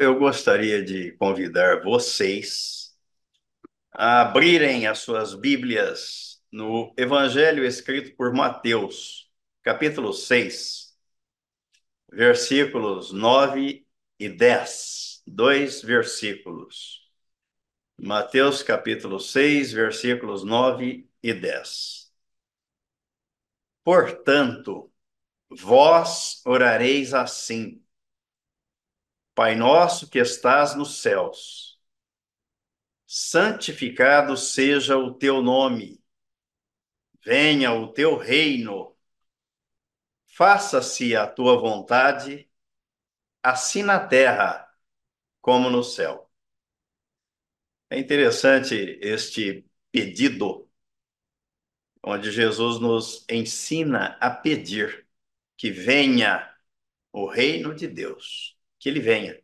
eu 0.00 0.18
gostaria 0.18 0.82
de 0.82 1.12
convidar 1.12 1.82
vocês 1.82 2.96
a 3.92 4.22
abrirem 4.22 4.86
as 4.86 5.00
suas 5.00 5.34
Bíblias 5.34 6.42
no 6.50 6.94
Evangelho 6.96 7.62
escrito 7.66 8.16
por 8.16 8.32
Mateus, 8.32 9.30
capítulo 9.62 10.14
6, 10.14 10.96
versículos 12.10 13.12
9 13.12 13.86
e 14.18 14.28
10. 14.30 15.22
Dois 15.26 15.82
versículos. 15.82 17.06
Mateus, 17.98 18.62
capítulo 18.62 19.20
6, 19.20 19.70
versículos 19.70 20.42
9 20.42 21.06
e 21.22 21.34
10. 21.34 22.10
Portanto, 23.84 24.90
vós 25.50 26.40
orareis 26.46 27.12
assim 27.12 27.84
Pai 29.40 29.54
nosso 29.54 30.06
que 30.06 30.18
estás 30.18 30.74
nos 30.74 31.00
céus, 31.00 31.80
santificado 33.06 34.36
seja 34.36 34.98
o 34.98 35.14
teu 35.14 35.40
nome, 35.40 35.98
venha 37.24 37.72
o 37.72 37.90
teu 37.90 38.18
reino, 38.18 38.94
faça-se 40.26 41.16
a 41.16 41.26
tua 41.26 41.58
vontade, 41.58 42.50
assim 43.42 43.82
na 43.82 44.06
terra 44.06 44.70
como 45.40 45.70
no 45.70 45.82
céu. 45.82 46.30
É 47.88 47.98
interessante 47.98 48.74
este 49.00 49.66
pedido, 49.90 50.70
onde 52.02 52.30
Jesus 52.30 52.78
nos 52.78 53.24
ensina 53.26 54.18
a 54.20 54.28
pedir 54.28 55.08
que 55.56 55.70
venha 55.70 56.54
o 57.10 57.24
reino 57.26 57.74
de 57.74 57.88
Deus 57.88 58.59
que 58.80 58.88
ele 58.88 59.00
venha. 59.00 59.40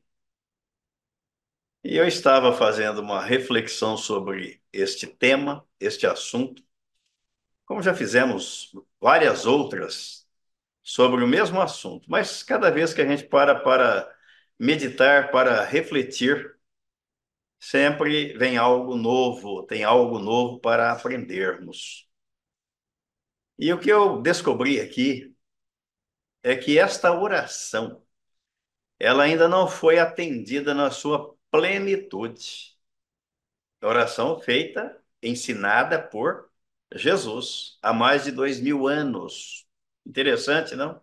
E 1.84 1.96
eu 1.96 2.06
estava 2.06 2.52
fazendo 2.52 3.00
uma 3.00 3.22
reflexão 3.22 3.96
sobre 3.96 4.62
este 4.72 5.06
tema, 5.06 5.66
este 5.80 6.06
assunto, 6.06 6.62
como 7.64 7.82
já 7.82 7.94
fizemos 7.94 8.72
várias 9.00 9.46
outras 9.46 10.26
sobre 10.82 11.24
o 11.24 11.28
mesmo 11.28 11.60
assunto, 11.60 12.08
mas 12.10 12.42
cada 12.42 12.70
vez 12.70 12.94
que 12.94 13.02
a 13.02 13.06
gente 13.06 13.24
para 13.24 13.54
para 13.60 14.12
meditar, 14.58 15.30
para 15.32 15.64
refletir, 15.64 16.56
sempre 17.60 18.36
vem 18.38 18.56
algo 18.56 18.96
novo, 18.96 19.64
tem 19.66 19.84
algo 19.84 20.18
novo 20.18 20.60
para 20.60 20.92
aprendermos. 20.92 22.08
E 23.58 23.72
o 23.72 23.78
que 23.80 23.90
eu 23.90 24.20
descobri 24.22 24.80
aqui 24.80 25.34
é 26.42 26.56
que 26.56 26.78
esta 26.78 27.12
oração 27.12 28.05
ela 28.98 29.24
ainda 29.24 29.48
não 29.48 29.68
foi 29.68 29.98
atendida 29.98 30.74
na 30.74 30.90
sua 30.90 31.34
plenitude. 31.50 32.76
oração 33.82 34.38
feita, 34.40 35.00
ensinada 35.22 36.00
por 36.02 36.50
Jesus 36.94 37.78
há 37.82 37.92
mais 37.92 38.24
de 38.24 38.32
dois 38.32 38.60
mil 38.60 38.86
anos. 38.86 39.66
Interessante, 40.04 40.74
não? 40.76 41.00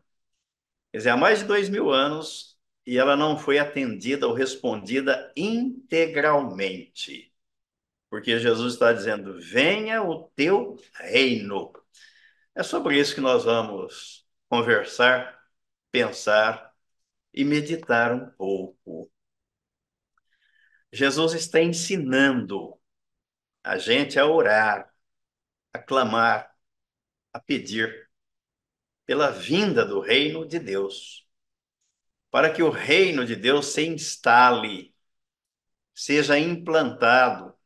Quer 0.92 0.98
dizer, 1.00 1.10
há 1.12 1.18
mais 1.18 1.40
de 1.40 1.46
dois 1.46 1.70
mil 1.70 1.92
anos 1.92 2.58
e 2.86 2.98
ela 2.98 3.16
não 3.16 3.38
foi 3.38 3.60
atendida 3.60 4.28
ou 4.28 4.34
respondida 4.34 5.32
integralmente. 5.36 7.34
Porque 8.10 8.40
Jesus 8.40 8.74
está 8.74 8.94
dizendo: 8.94 9.40
venha 9.42 10.04
o 10.04 10.30
teu 10.36 10.78
reino. 10.96 11.74
É 12.56 12.64
sobre 12.64 13.00
isso 13.00 13.16
que 13.16 13.22
nós 13.22 13.44
vamos 13.46 14.28
conversar, 14.50 15.40
pensar 15.92 16.73
e 17.34 17.44
meditar 17.44 18.14
um 18.14 18.30
pouco. 18.31 19.12
Jesus 20.92 21.34
está 21.34 21.59
ensinando 21.62 22.80
a 23.64 23.78
gente 23.78 24.20
a 24.20 24.25
orar, 24.28 24.94
a 25.74 25.80
clamar, 25.80 26.53
a 27.31 27.40
pedir 27.40 28.09
pela 29.06 29.31
vinda 29.31 29.85
do 29.85 30.00
reino 30.00 30.46
de 30.47 30.59
Deus, 30.59 31.28
para 32.30 32.53
que 32.53 32.62
o 32.62 32.69
reino 32.69 33.25
de 33.25 33.35
Deus 33.35 33.68
se 33.68 33.85
instale, 33.85 34.94
seja 35.94 36.38
implantado 36.38 37.58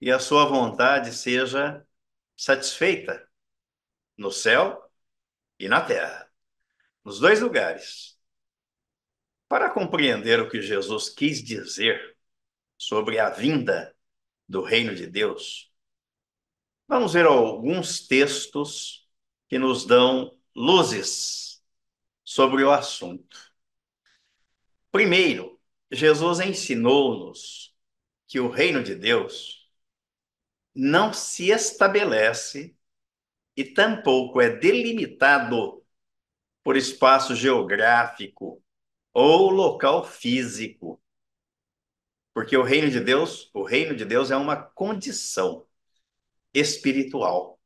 e 0.00 0.10
a 0.10 0.18
sua 0.18 0.44
vontade 0.44 1.12
seja 1.12 1.84
satisfeita 2.36 3.28
no 4.16 4.30
céu 4.30 4.90
e 5.58 5.68
na 5.68 5.80
terra, 5.80 6.30
nos 7.04 7.18
dois 7.18 7.40
lugares. 7.40 8.15
Para 9.48 9.70
compreender 9.70 10.40
o 10.40 10.48
que 10.48 10.60
Jesus 10.60 11.08
quis 11.08 11.42
dizer 11.42 12.16
sobre 12.76 13.18
a 13.18 13.30
vinda 13.30 13.94
do 14.48 14.62
reino 14.62 14.94
de 14.94 15.06
Deus, 15.06 15.72
vamos 16.88 17.12
ver 17.12 17.26
alguns 17.26 18.06
textos 18.06 19.08
que 19.48 19.58
nos 19.58 19.86
dão 19.86 20.36
luzes 20.54 21.62
sobre 22.24 22.64
o 22.64 22.72
assunto. 22.72 23.52
Primeiro, 24.90 25.60
Jesus 25.90 26.40
ensinou-nos 26.40 27.74
que 28.26 28.40
o 28.40 28.50
reino 28.50 28.82
de 28.82 28.94
Deus 28.94 29.70
não 30.74 31.12
se 31.12 31.50
estabelece 31.50 32.76
e 33.56 33.64
tampouco 33.64 34.40
é 34.40 34.50
delimitado 34.50 35.84
por 36.64 36.76
espaço 36.76 37.34
geográfico 37.34 38.62
ou 39.18 39.48
local 39.50 40.04
físico. 40.04 41.02
Porque 42.34 42.54
o 42.54 42.62
reino 42.62 42.90
de 42.90 43.00
Deus, 43.00 43.50
o 43.54 43.62
reino 43.62 43.96
de 43.96 44.04
Deus 44.04 44.30
é 44.30 44.36
uma 44.36 44.56
condição 44.56 45.66
espiritual. 46.52 47.58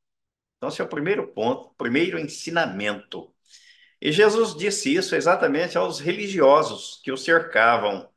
Então, 0.56 0.68
esse 0.68 0.80
é 0.80 0.84
o 0.84 0.88
primeiro 0.88 1.26
ponto, 1.26 1.74
primeiro 1.74 2.20
ensinamento. 2.20 3.34
E 4.00 4.12
Jesus 4.12 4.54
disse 4.56 4.94
isso 4.94 5.16
exatamente 5.16 5.76
aos 5.76 5.98
religiosos 5.98 7.00
que 7.02 7.10
o 7.10 7.16
cercavam. 7.16 8.08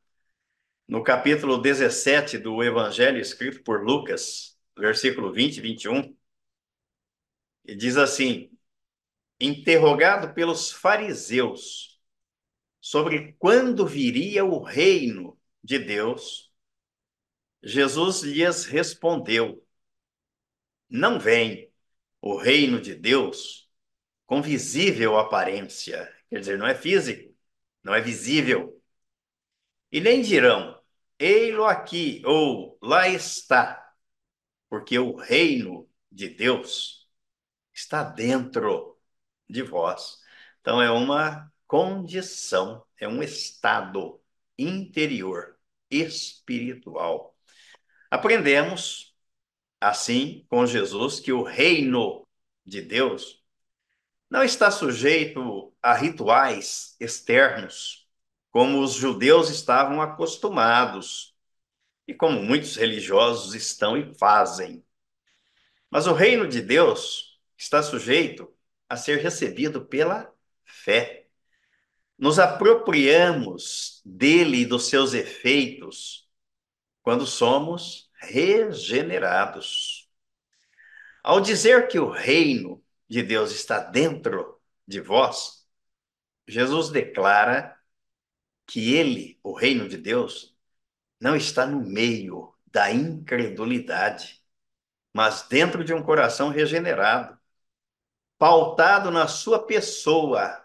No 0.86 1.02
capítulo 1.02 1.58
17 1.58 2.38
do 2.38 2.62
Evangelho 2.62 3.18
escrito 3.18 3.64
por 3.64 3.82
Lucas, 3.82 4.56
versículo 4.78 5.32
20 5.32 5.56
e 5.56 5.60
21, 5.60 6.16
e 7.64 7.74
diz 7.74 7.96
assim: 7.96 8.56
Interrogado 9.40 10.32
pelos 10.34 10.70
fariseus, 10.70 11.93
sobre 12.84 13.32
quando 13.38 13.86
viria 13.86 14.44
o 14.44 14.62
reino 14.62 15.40
de 15.62 15.78
Deus, 15.78 16.52
Jesus 17.62 18.20
lhes 18.20 18.66
respondeu: 18.66 19.66
Não 20.86 21.18
vem 21.18 21.72
o 22.20 22.36
reino 22.36 22.78
de 22.78 22.94
Deus 22.94 23.70
com 24.26 24.42
visível 24.42 25.16
aparência, 25.18 26.14
quer 26.28 26.40
dizer, 26.40 26.58
não 26.58 26.66
é 26.66 26.74
físico, 26.74 27.34
não 27.82 27.94
é 27.94 28.02
visível. 28.02 28.78
E 29.90 29.98
nem 29.98 30.20
dirão: 30.20 30.78
Ei-lo 31.18 31.64
aqui 31.64 32.22
ou 32.26 32.78
lá 32.82 33.08
está, 33.08 33.94
porque 34.68 34.98
o 34.98 35.16
reino 35.16 35.88
de 36.12 36.28
Deus 36.28 37.08
está 37.72 38.02
dentro 38.02 39.00
de 39.48 39.62
vós. 39.62 40.18
Então 40.60 40.82
é 40.82 40.90
uma 40.90 41.50
condição, 41.66 42.84
é 42.98 43.08
um 43.08 43.22
estado 43.22 44.20
interior, 44.58 45.56
espiritual. 45.90 47.36
Aprendemos, 48.10 49.14
assim, 49.80 50.46
com 50.48 50.66
Jesus, 50.66 51.20
que 51.20 51.32
o 51.32 51.42
reino 51.42 52.26
de 52.64 52.80
Deus 52.80 53.42
não 54.30 54.42
está 54.42 54.70
sujeito 54.70 55.72
a 55.82 55.94
rituais 55.94 56.96
externos, 56.98 58.08
como 58.50 58.80
os 58.80 58.94
judeus 58.94 59.50
estavam 59.50 60.00
acostumados 60.00 61.34
e 62.06 62.14
como 62.14 62.42
muitos 62.42 62.76
religiosos 62.76 63.54
estão 63.54 63.96
e 63.96 64.14
fazem. 64.14 64.84
Mas 65.90 66.06
o 66.06 66.12
reino 66.12 66.48
de 66.48 66.60
Deus 66.60 67.40
está 67.56 67.82
sujeito 67.82 68.52
a 68.88 68.96
ser 68.96 69.18
recebido 69.18 69.84
pela 69.84 70.32
fé 70.64 71.23
nos 72.18 72.38
apropriamos 72.38 74.00
dele 74.04 74.58
e 74.58 74.66
dos 74.66 74.88
seus 74.88 75.14
efeitos 75.14 76.28
quando 77.02 77.26
somos 77.26 78.10
regenerados. 78.18 80.08
Ao 81.22 81.40
dizer 81.40 81.88
que 81.88 81.98
o 81.98 82.10
reino 82.10 82.82
de 83.08 83.22
Deus 83.22 83.52
está 83.52 83.80
dentro 83.80 84.60
de 84.86 85.00
vós, 85.00 85.66
Jesus 86.46 86.90
declara 86.90 87.78
que 88.66 88.94
ele, 88.94 89.38
o 89.42 89.52
reino 89.52 89.88
de 89.88 89.96
Deus, 89.96 90.56
não 91.20 91.36
está 91.36 91.66
no 91.66 91.80
meio 91.80 92.54
da 92.66 92.90
incredulidade, 92.90 94.42
mas 95.12 95.42
dentro 95.48 95.84
de 95.84 95.94
um 95.94 96.02
coração 96.02 96.48
regenerado, 96.48 97.38
pautado 98.38 99.10
na 99.10 99.28
sua 99.28 99.64
pessoa 99.64 100.63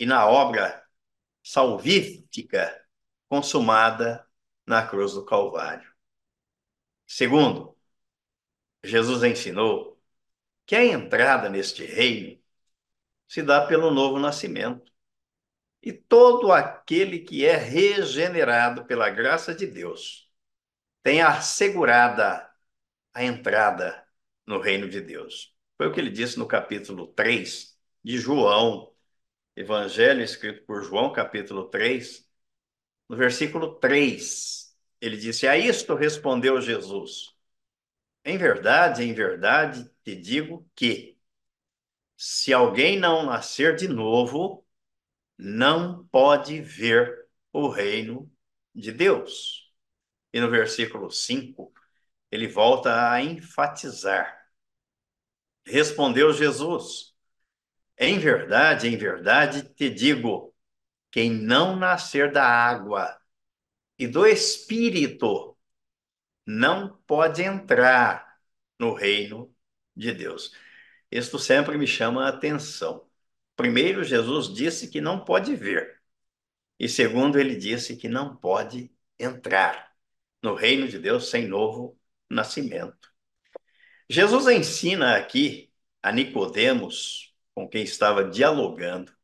e 0.00 0.06
na 0.06 0.26
obra 0.26 0.82
salvífica 1.42 2.74
consumada 3.28 4.26
na 4.66 4.86
cruz 4.86 5.12
do 5.12 5.26
Calvário. 5.26 5.92
Segundo, 7.06 7.76
Jesus 8.82 9.22
ensinou 9.22 10.00
que 10.64 10.74
a 10.74 10.82
entrada 10.82 11.50
neste 11.50 11.84
reino 11.84 12.40
se 13.28 13.42
dá 13.42 13.66
pelo 13.66 13.90
novo 13.90 14.18
nascimento. 14.18 14.90
E 15.82 15.92
todo 15.92 16.52
aquele 16.52 17.20
que 17.20 17.44
é 17.44 17.56
regenerado 17.56 18.86
pela 18.86 19.10
graça 19.10 19.54
de 19.54 19.66
Deus 19.66 20.30
tem 21.02 21.20
assegurada 21.20 22.50
a 23.12 23.24
entrada 23.24 24.06
no 24.46 24.60
reino 24.60 24.88
de 24.88 25.00
Deus. 25.00 25.54
Foi 25.76 25.88
o 25.88 25.92
que 25.92 26.00
ele 26.00 26.10
disse 26.10 26.38
no 26.38 26.46
capítulo 26.46 27.08
3 27.08 27.78
de 28.02 28.18
João, 28.18 28.89
Evangelho 29.60 30.22
escrito 30.22 30.64
por 30.64 30.82
João, 30.82 31.12
capítulo 31.12 31.68
3, 31.68 32.26
no 33.08 33.16
versículo 33.16 33.78
3. 33.78 34.74
Ele 35.00 35.16
disse: 35.18 35.46
A 35.46 35.56
isto 35.58 35.94
respondeu 35.94 36.60
Jesus: 36.62 37.36
Em 38.24 38.38
verdade, 38.38 39.02
em 39.04 39.12
verdade 39.12 39.90
te 40.02 40.16
digo 40.16 40.66
que, 40.74 41.18
se 42.16 42.52
alguém 42.54 42.98
não 42.98 43.26
nascer 43.26 43.76
de 43.76 43.86
novo, 43.86 44.66
não 45.36 46.06
pode 46.06 46.62
ver 46.62 47.28
o 47.52 47.68
reino 47.68 48.32
de 48.74 48.92
Deus. 48.92 49.70
E 50.32 50.40
no 50.40 50.50
versículo 50.50 51.10
5, 51.10 51.72
ele 52.30 52.48
volta 52.48 53.12
a 53.12 53.22
enfatizar. 53.22 54.40
Respondeu 55.66 56.32
Jesus: 56.32 57.09
Em 58.00 58.18
verdade, 58.18 58.88
em 58.88 58.96
verdade 58.96 59.62
te 59.74 59.90
digo, 59.90 60.54
quem 61.10 61.30
não 61.30 61.76
nascer 61.76 62.32
da 62.32 62.42
água 62.44 63.20
e 63.98 64.06
do 64.06 64.26
espírito 64.26 65.56
não 66.46 66.96
pode 67.06 67.42
entrar 67.42 68.40
no 68.78 68.94
reino 68.94 69.54
de 69.94 70.12
Deus. 70.12 70.52
Isto 71.10 71.38
sempre 71.38 71.76
me 71.76 71.86
chama 71.86 72.24
a 72.24 72.28
atenção. 72.30 73.06
Primeiro, 73.54 74.02
Jesus 74.02 74.48
disse 74.48 74.88
que 74.88 75.00
não 75.00 75.22
pode 75.22 75.54
ver. 75.54 76.00
E 76.78 76.88
segundo, 76.88 77.38
ele 77.38 77.54
disse 77.54 77.96
que 77.96 78.08
não 78.08 78.34
pode 78.34 78.90
entrar 79.18 79.94
no 80.42 80.54
reino 80.54 80.88
de 80.88 80.98
Deus 80.98 81.28
sem 81.28 81.46
novo 81.46 82.00
nascimento. 82.30 83.10
Jesus 84.08 84.46
ensina 84.48 85.16
aqui 85.16 85.70
a 86.02 86.10
Nicodemos, 86.10 87.29
com 87.54 87.68
quem 87.68 87.82
estava 87.82 88.24
dialogando, 88.24 89.14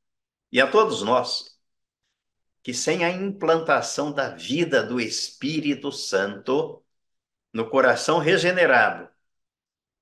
e 0.51 0.61
a 0.61 0.71
todos 0.71 1.03
nós, 1.03 1.59
que 2.63 2.75
sem 2.75 3.05
a 3.05 3.11
implantação 3.11 4.13
da 4.13 4.31
vida 4.31 4.83
do 4.83 5.01
Espírito 5.01 5.93
Santo 5.93 6.85
no 7.53 7.69
coração 7.71 8.19
regenerado, 8.19 9.09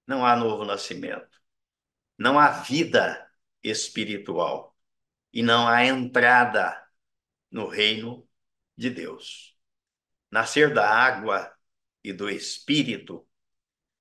não 0.06 0.24
há 0.24 0.36
novo 0.36 0.64
nascimento, 0.64 1.40
não 2.18 2.38
há 2.38 2.50
vida 2.50 3.30
espiritual 3.62 4.76
e 5.32 5.42
não 5.42 5.66
há 5.66 5.84
entrada 5.84 6.82
no 7.50 7.66
reino 7.66 8.28
de 8.76 8.90
Deus. 8.90 9.56
Nascer 10.30 10.72
da 10.72 10.88
água 10.88 11.54
e 12.02 12.12
do 12.12 12.28
Espírito 12.28 13.26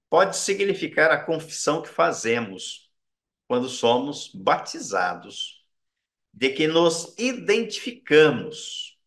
pode 0.09 0.37
significar 0.37 1.11
a 1.11 1.23
confissão 1.23 1.81
que 1.81 1.89
fazemos 1.89 2.82
quando 3.53 3.69
somos 3.69 4.31
batizados, 4.33 5.63
de 6.33 6.49
que 6.49 6.67
nos 6.67 7.13
identificamos 7.19 8.97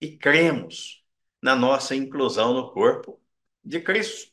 e 0.00 0.16
cremos 0.16 1.04
na 1.42 1.54
nossa 1.54 1.94
inclusão 1.94 2.54
no 2.54 2.72
corpo 2.72 3.20
de 3.62 3.78
Cristo. 3.78 4.32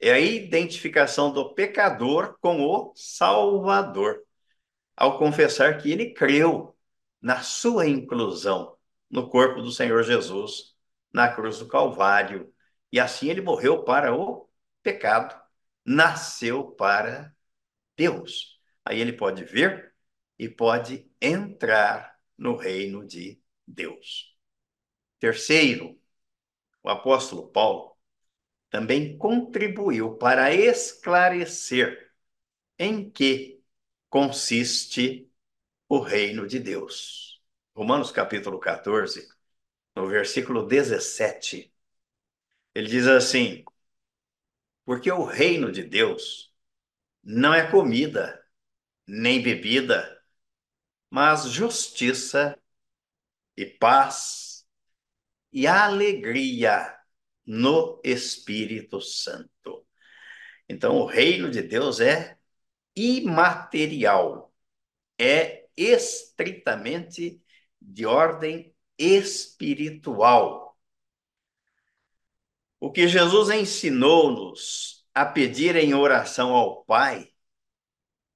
É 0.00 0.12
a 0.12 0.18
identificação 0.18 1.30
do 1.30 1.52
pecador 1.52 2.38
com 2.40 2.62
o 2.64 2.94
Salvador, 2.96 4.24
ao 4.96 5.18
confessar 5.18 5.76
que 5.76 5.92
ele 5.92 6.14
creu 6.14 6.74
na 7.20 7.42
sua 7.42 7.86
inclusão 7.86 8.78
no 9.10 9.28
corpo 9.28 9.60
do 9.60 9.70
Senhor 9.70 10.02
Jesus 10.04 10.74
na 11.12 11.28
cruz 11.30 11.58
do 11.58 11.68
Calvário 11.68 12.50
e 12.90 12.98
assim 12.98 13.28
ele 13.28 13.42
morreu 13.42 13.84
para 13.84 14.16
o 14.16 14.48
pecado, 14.82 15.38
nasceu 15.84 16.64
para 16.64 17.30
Deus. 17.94 18.59
Aí 18.84 19.00
ele 19.00 19.12
pode 19.12 19.44
ver 19.44 19.94
e 20.38 20.48
pode 20.48 21.10
entrar 21.20 22.18
no 22.36 22.56
reino 22.56 23.06
de 23.06 23.40
Deus. 23.66 24.36
Terceiro, 25.18 25.98
o 26.82 26.88
apóstolo 26.88 27.48
Paulo 27.50 27.96
também 28.70 29.18
contribuiu 29.18 30.16
para 30.16 30.54
esclarecer 30.54 32.12
em 32.78 33.10
que 33.10 33.62
consiste 34.08 35.30
o 35.88 36.00
reino 36.00 36.46
de 36.46 36.58
Deus. 36.58 37.42
Romanos 37.74 38.10
capítulo 38.10 38.58
14, 38.60 39.28
no 39.96 40.06
versículo 40.08 40.66
17, 40.66 41.72
ele 42.74 42.88
diz 42.88 43.06
assim: 43.06 43.64
Porque 44.84 45.10
o 45.10 45.24
reino 45.24 45.72
de 45.72 45.82
Deus 45.82 46.52
não 47.22 47.54
é 47.54 47.70
comida, 47.70 48.39
nem 49.10 49.42
bebida, 49.42 50.22
mas 51.10 51.44
justiça 51.50 52.56
e 53.56 53.66
paz 53.66 54.64
e 55.52 55.66
alegria 55.66 56.96
no 57.44 58.00
Espírito 58.04 59.00
Santo. 59.00 59.86
Então, 60.68 60.96
o 60.96 61.06
reino 61.06 61.50
de 61.50 61.62
Deus 61.62 62.00
é 62.00 62.38
imaterial, 62.94 64.52
é 65.18 65.66
estritamente 65.76 67.42
de 67.80 68.06
ordem 68.06 68.74
espiritual 68.96 70.70
o 72.78 72.90
que 72.90 73.06
Jesus 73.06 73.50
ensinou-nos 73.50 75.04
a 75.14 75.26
pedir 75.26 75.76
em 75.76 75.94
oração 75.94 76.54
ao 76.54 76.82
Pai 76.84 77.30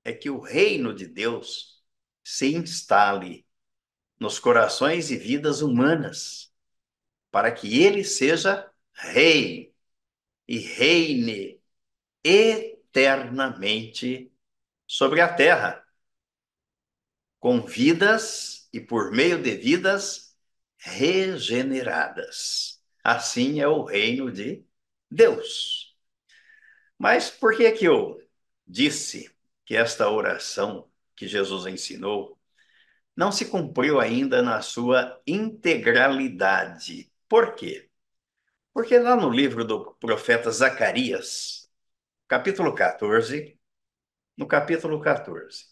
é 0.05 0.13
que 0.13 0.31
o 0.31 0.39
reino 0.39 0.95
de 0.95 1.07
Deus 1.07 1.83
se 2.23 2.55
instale 2.55 3.45
nos 4.21 4.39
corações 4.39 5.11
e 5.11 5.17
vidas 5.17 5.63
humanas, 5.63 6.53
para 7.31 7.51
que 7.51 7.83
ele 7.83 8.05
seja 8.05 8.71
rei 8.93 9.75
e 10.47 10.59
reine 10.59 11.59
eternamente 12.23 14.31
sobre 14.87 15.21
a 15.21 15.33
terra, 15.33 15.85
com 17.41 17.61
vidas 17.61 18.69
e 18.73 18.81
por 18.81 19.11
meio 19.11 19.43
de 19.43 19.57
vidas 19.57 20.37
regeneradas. 20.79 22.81
Assim 23.03 23.61
é 23.61 23.69
o 23.69 23.83
reino 23.85 24.31
de 24.31 24.65
Deus. 25.11 25.97
Mas 26.99 27.31
por 27.31 27.57
que 27.57 27.71
que 27.73 27.87
eu 27.87 28.21
disse 28.67 29.34
que 29.65 29.77
esta 29.77 30.09
oração 30.09 30.91
que 31.17 31.27
Jesus 31.27 31.67
ensinou 31.67 32.39
não 33.17 33.31
se 33.31 33.47
cumpriu 33.47 34.01
ainda 34.01 34.43
na 34.43 34.61
sua 34.63 35.21
integralidade? 35.27 37.13
Por 37.29 37.55
quê? 37.55 37.91
Porque 38.73 38.99
lá 38.99 39.17
no 39.17 39.31
livro 39.31 39.65
do 39.65 39.95
profeta 39.95 40.51
Zacarias, 40.51 41.71
capítulo 42.27 42.75
14, 42.75 43.59
no 44.37 44.47
capítulo 44.49 45.01
14, 45.01 45.67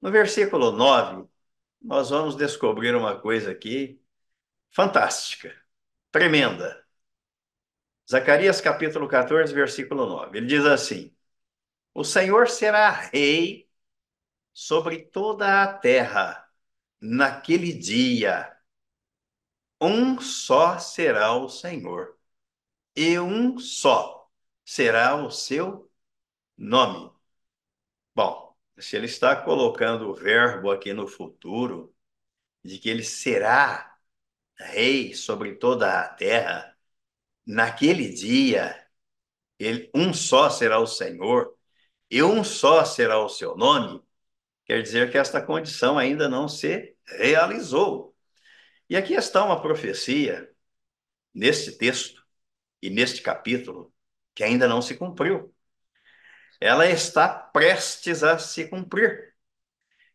no 0.00 0.10
versículo 0.10 0.70
9, 0.72 1.26
nós 1.80 2.10
vamos 2.10 2.36
descobrir 2.36 2.94
uma 2.94 3.18
coisa 3.20 3.50
aqui 3.52 4.00
fantástica 4.70 5.64
tremenda. 6.10 6.84
Zacarias 8.08 8.60
capítulo 8.60 9.08
14, 9.08 9.52
versículo 9.54 10.06
9. 10.06 10.38
Ele 10.38 10.46
diz 10.46 10.64
assim: 10.64 11.13
O 11.94 12.04
Senhor 12.04 12.48
será 12.48 12.90
rei 12.90 13.70
sobre 14.52 15.04
toda 15.06 15.62
a 15.62 15.72
terra 15.78 16.48
naquele 17.00 17.72
dia. 17.72 18.56
Um 19.80 20.20
só 20.20 20.78
será 20.78 21.34
o 21.36 21.48
Senhor, 21.48 22.18
e 22.96 23.18
um 23.18 23.58
só 23.58 24.30
será 24.64 25.16
o 25.16 25.30
seu 25.30 25.90
nome. 26.56 27.12
Bom, 28.14 28.56
se 28.78 28.96
ele 28.96 29.06
está 29.06 29.36
colocando 29.36 30.10
o 30.10 30.14
verbo 30.14 30.70
aqui 30.70 30.92
no 30.92 31.06
futuro, 31.06 31.94
de 32.64 32.78
que 32.78 32.88
ele 32.88 33.04
será 33.04 33.96
rei 34.56 35.14
sobre 35.14 35.56
toda 35.56 36.00
a 36.00 36.08
terra, 36.08 36.76
naquele 37.46 38.10
dia, 38.12 38.88
ele, 39.58 39.90
um 39.94 40.14
só 40.14 40.50
será 40.50 40.78
o 40.80 40.86
Senhor 40.86 41.53
e 42.14 42.22
um 42.22 42.44
só 42.44 42.84
será 42.84 43.18
o 43.18 43.28
seu 43.28 43.56
nome, 43.56 44.00
quer 44.66 44.80
dizer 44.80 45.10
que 45.10 45.18
esta 45.18 45.42
condição 45.42 45.98
ainda 45.98 46.28
não 46.28 46.46
se 46.46 46.96
realizou. 47.04 48.14
E 48.88 48.96
aqui 48.96 49.14
está 49.14 49.44
uma 49.44 49.60
profecia, 49.60 50.48
neste 51.34 51.72
texto 51.72 52.24
e 52.80 52.88
neste 52.88 53.20
capítulo, 53.20 53.92
que 54.32 54.44
ainda 54.44 54.68
não 54.68 54.80
se 54.80 54.96
cumpriu. 54.96 55.52
Ela 56.60 56.86
está 56.86 57.28
prestes 57.28 58.22
a 58.22 58.38
se 58.38 58.68
cumprir. 58.68 59.34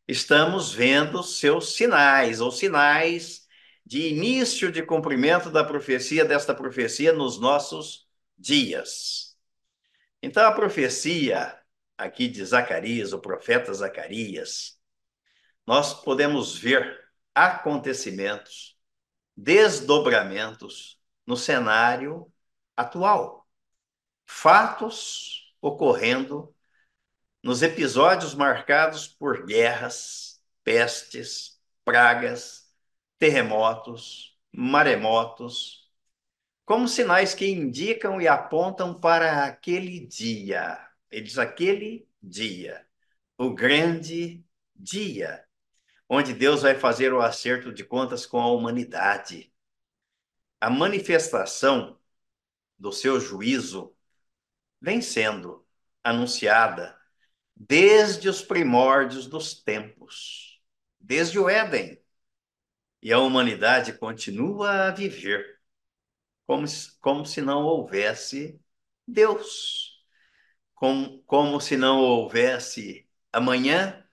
Estamos 0.07 0.71
vendo 0.73 1.21
seus 1.21 1.75
sinais, 1.75 2.39
ou 2.39 2.49
sinais 2.49 3.45
de 3.85 4.07
início 4.07 4.71
de 4.71 4.83
cumprimento 4.83 5.51
da 5.51 5.65
profecia, 5.65 6.23
desta 6.23 6.55
profecia 6.55 7.11
nos 7.11 7.37
nossos 7.37 8.07
dias. 8.37 9.37
Então, 10.23 10.47
a 10.47 10.53
profecia 10.53 11.58
aqui 11.99 12.27
de 12.27 12.43
Zacarias, 12.45 13.11
o 13.13 13.19
profeta 13.19 13.73
Zacarias, 13.73 14.79
nós 15.67 15.93
podemos 15.93 16.57
ver 16.57 17.07
acontecimentos, 17.35 18.79
desdobramentos 19.35 20.99
no 21.27 21.35
cenário 21.37 22.31
atual. 22.75 23.47
Fatos 24.25 25.53
ocorrendo 25.61 26.55
nos 27.43 27.61
episódios 27.61 28.33
marcados 28.33 29.07
por 29.07 29.45
guerras, 29.45 30.41
pestes, 30.63 31.61
pragas, 31.83 32.73
terremotos, 33.17 34.37
maremotos, 34.51 35.91
como 36.65 36.87
sinais 36.87 37.33
que 37.33 37.47
indicam 37.47 38.21
e 38.21 38.27
apontam 38.27 38.93
para 38.99 39.45
aquele 39.45 40.05
dia. 40.05 40.88
Ele 41.11 41.21
diz 41.23 41.37
aquele 41.37 42.07
dia, 42.21 42.85
o 43.37 43.53
grande 43.53 44.43
dia, 44.75 45.45
onde 46.07 46.33
Deus 46.33 46.61
vai 46.61 46.75
fazer 46.75 47.13
o 47.13 47.21
acerto 47.21 47.71
de 47.73 47.83
contas 47.83 48.25
com 48.25 48.39
a 48.39 48.51
humanidade. 48.51 49.53
A 50.59 50.69
manifestação 50.69 51.99
do 52.77 52.91
seu 52.91 53.19
juízo 53.19 53.95
vem 54.81 55.01
sendo 55.01 55.65
anunciada 56.03 56.97
desde 57.55 58.29
os 58.29 58.41
primórdios 58.41 59.27
dos 59.27 59.53
tempos, 59.53 60.61
desde 60.99 61.37
o 61.37 61.49
Éden. 61.49 62.01
E 63.01 63.11
a 63.13 63.19
humanidade 63.19 63.93
continua 63.93 64.87
a 64.87 64.91
viver 64.91 65.59
como, 66.45 66.65
como 66.99 67.25
se 67.25 67.41
não 67.41 67.63
houvesse 67.63 68.59
Deus, 69.07 69.88
como, 70.79 71.21
como 71.23 71.59
se 71.59 71.75
não 71.77 71.99
houvesse 71.99 73.07
amanhã, 73.33 74.03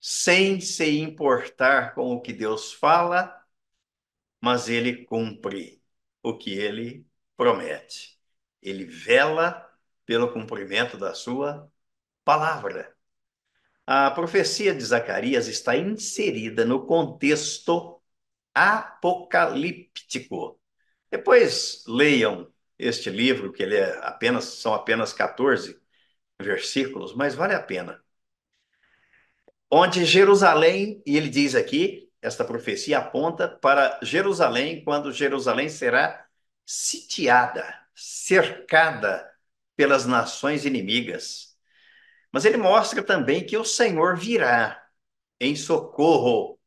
sem 0.00 0.60
se 0.60 0.98
importar 1.00 1.94
com 1.94 2.12
o 2.14 2.20
que 2.20 2.32
Deus 2.32 2.72
fala, 2.72 3.34
mas 4.40 4.68
ele 4.68 5.04
cumpre 5.04 5.82
o 6.22 6.36
que 6.38 6.52
ele 6.52 7.06
promete. 7.36 8.18
Ele 8.62 8.84
vela 8.84 9.68
pelo 10.06 10.32
cumprimento 10.32 10.96
da 10.96 11.12
sua 11.14 11.70
palavra. 12.24 12.96
A 13.86 14.10
profecia 14.12 14.74
de 14.74 14.84
Zacarias 14.84 15.48
está 15.48 15.76
inserida 15.76 16.64
no 16.64 16.86
contexto 16.86 18.00
apocalíptico. 18.54 20.60
Depois 21.10 21.84
leiam 21.88 22.52
este 22.78 23.10
livro, 23.10 23.52
que 23.52 23.62
ele 23.62 23.76
é 23.76 23.98
apenas 24.02 24.44
são 24.44 24.74
apenas 24.74 25.12
14 25.12 25.80
versículos, 26.40 27.14
mas 27.14 27.34
vale 27.34 27.54
a 27.54 27.62
pena. 27.62 28.02
Onde 29.70 30.04
Jerusalém, 30.04 31.02
e 31.04 31.16
ele 31.16 31.28
diz 31.28 31.54
aqui, 31.54 32.10
esta 32.22 32.44
profecia 32.44 32.98
aponta 32.98 33.48
para 33.48 33.98
Jerusalém, 34.02 34.82
quando 34.84 35.12
Jerusalém 35.12 35.68
será 35.68 36.26
sitiada, 36.64 37.64
cercada 37.94 39.30
pelas 39.76 40.06
nações 40.06 40.64
inimigas. 40.64 41.56
Mas 42.32 42.44
ele 42.44 42.56
mostra 42.56 43.02
também 43.02 43.44
que 43.46 43.56
o 43.56 43.64
Senhor 43.64 44.16
virá 44.16 44.84
em 45.40 45.54
socorro 45.56 46.58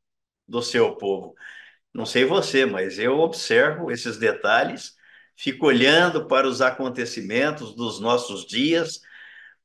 do 0.47 0.61
seu 0.61 0.95
povo. 0.95 1.35
Não 1.93 2.05
sei 2.05 2.25
você, 2.25 2.65
mas 2.65 2.99
eu 2.99 3.19
observo 3.19 3.91
esses 3.91 4.17
detalhes, 4.17 4.97
fico 5.41 5.65
olhando 5.65 6.27
para 6.27 6.47
os 6.47 6.61
acontecimentos 6.61 7.73
dos 7.73 7.99
nossos 7.99 8.45
dias, 8.45 9.01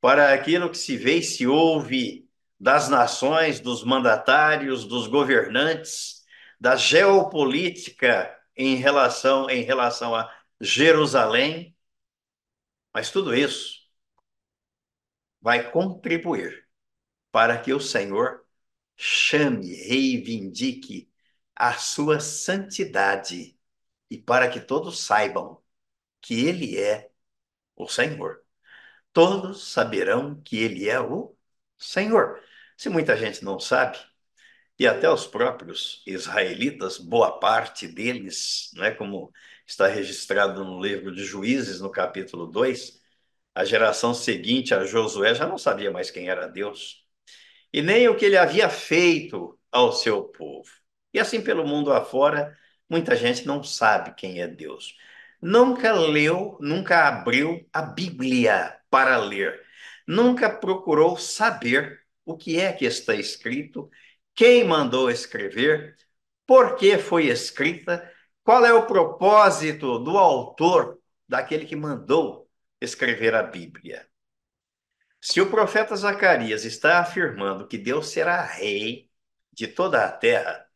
para 0.01 0.33
aquilo 0.33 0.71
que 0.71 0.79
se 0.79 0.97
vê 0.97 1.19
e 1.19 1.23
se 1.23 1.47
ouve 1.47 2.27
das 2.59 2.89
nações, 2.89 3.61
dos 3.61 3.85
mandatários, 3.85 4.87
dos 4.87 5.07
governantes, 5.07 6.25
da 6.59 6.77
geopolítica 6.77 8.35
em 8.57 8.77
relação 8.77 9.51
em 9.51 9.63
relação 9.65 10.15
a 10.15 10.35
Jerusalém. 10.59 11.77
Mas 12.91 13.11
tudo 13.11 13.35
isso 13.35 13.83
vai 15.43 15.71
contribuir 15.71 16.67
para 17.31 17.59
que 17.61 17.75
o 17.75 17.81
Senhor 17.81 18.47
chame, 18.97 19.75
reivindique 19.75 21.13
a 21.55 21.75
sua 21.75 22.19
santidade 22.19 23.59
e 24.11 24.17
para 24.17 24.49
que 24.49 24.61
todos 24.61 25.01
saibam 25.01 25.63
que 26.27 26.45
Ele 26.47 26.79
é 26.79 27.09
o 27.77 27.89
Senhor. 27.89 28.43
Todos 29.13 29.69
saberão 29.73 30.41
que 30.43 30.59
Ele 30.59 30.89
é 30.89 31.01
o 31.01 31.37
Senhor. 31.79 32.43
Se 32.77 32.89
muita 32.89 33.17
gente 33.17 33.45
não 33.45 33.61
sabe, 33.61 33.99
e 34.79 34.89
até 34.89 35.09
os 35.09 35.27
próprios 35.27 36.03
israelitas, 36.05 36.99
boa 36.99 37.39
parte 37.39 37.87
deles, 37.87 38.71
não 38.75 38.85
é 38.85 38.91
como 38.91 39.33
está 39.67 39.87
registrado 39.87 40.65
no 40.65 40.83
livro 40.83 41.15
de 41.15 41.25
Juízes, 41.25 41.81
no 41.81 41.91
capítulo 41.91 42.47
2, 42.49 43.01
a 43.55 43.65
geração 43.65 44.13
seguinte 44.13 44.75
a 44.75 44.85
Josué 44.85 45.35
já 45.35 45.47
não 45.47 45.59
sabia 45.59 45.93
mais 45.93 46.11
quem 46.11 46.29
era 46.29 46.49
Deus, 46.49 47.07
e 47.73 47.83
nem 47.83 48.09
o 48.09 48.17
que 48.17 48.25
ele 48.25 48.37
havia 48.37 48.69
feito 48.69 49.59
ao 49.71 49.93
seu 49.93 50.25
povo. 50.25 50.71
E 51.15 51.21
assim 51.21 51.41
pelo 51.41 51.67
mundo 51.67 51.93
afora, 51.93 52.59
muita 52.89 53.15
gente 53.17 53.47
não 53.47 53.63
sabe 53.63 54.15
quem 54.15 54.41
é 54.41 54.49
Deus. 54.49 54.97
Nunca 55.41 55.93
leu, 55.93 56.57
nunca 56.61 57.09
abriu 57.09 57.69
a 57.73 57.83
Bíblia 57.83 58.79
para 58.91 59.19
ler. 59.19 59.63
Nunca 60.07 60.49
procurou 60.51 61.17
saber 61.17 62.01
o 62.25 62.37
que 62.37 62.59
é 62.61 62.73
que 62.73 62.85
está 62.85 63.15
escrito, 63.15 63.91
quem 64.35 64.65
mandou 64.65 65.11
escrever, 65.11 65.97
por 66.47 66.77
que 66.77 66.99
foi 66.99 67.27
escrita, 67.27 68.11
qual 68.43 68.65
é 68.65 68.73
o 68.73 68.87
propósito 68.87 69.99
do 69.99 70.17
autor, 70.19 71.01
daquele 71.29 71.67
que 71.67 71.77
mandou 71.77 72.49
escrever 72.81 73.35
a 73.35 73.43
Bíblia. 73.43 74.09
Se 75.21 75.41
o 75.41 75.51
profeta 75.51 75.97
Zacarias 75.97 76.65
está 76.65 77.01
afirmando 77.01 77.67
que 77.67 77.77
Deus 77.77 78.09
será 78.09 78.43
rei 78.45 79.11
de 79.53 79.67
toda 79.67 80.05
a 80.05 80.13
terra, 80.13 80.67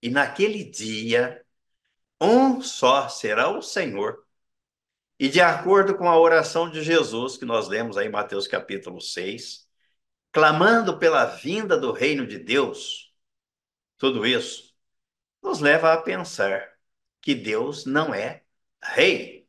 e 0.00 0.10
naquele 0.10 0.64
dia, 0.64 1.44
um 2.20 2.60
só 2.60 3.08
será 3.08 3.48
o 3.50 3.62
Senhor. 3.62 4.24
E 5.18 5.28
de 5.28 5.40
acordo 5.40 5.96
com 5.96 6.08
a 6.08 6.18
oração 6.18 6.70
de 6.70 6.82
Jesus, 6.82 7.36
que 7.36 7.44
nós 7.44 7.68
lemos 7.68 7.96
aí 7.96 8.06
em 8.06 8.10
Mateus 8.10 8.46
capítulo 8.46 9.00
6, 9.00 9.66
clamando 10.32 10.98
pela 10.98 11.24
vinda 11.24 11.78
do 11.78 11.92
reino 11.92 12.26
de 12.26 12.38
Deus, 12.38 13.14
tudo 13.98 14.26
isso 14.26 14.74
nos 15.42 15.60
leva 15.60 15.92
a 15.92 16.02
pensar 16.02 16.76
que 17.22 17.34
Deus 17.34 17.86
não 17.86 18.14
é 18.14 18.44
rei 18.82 19.48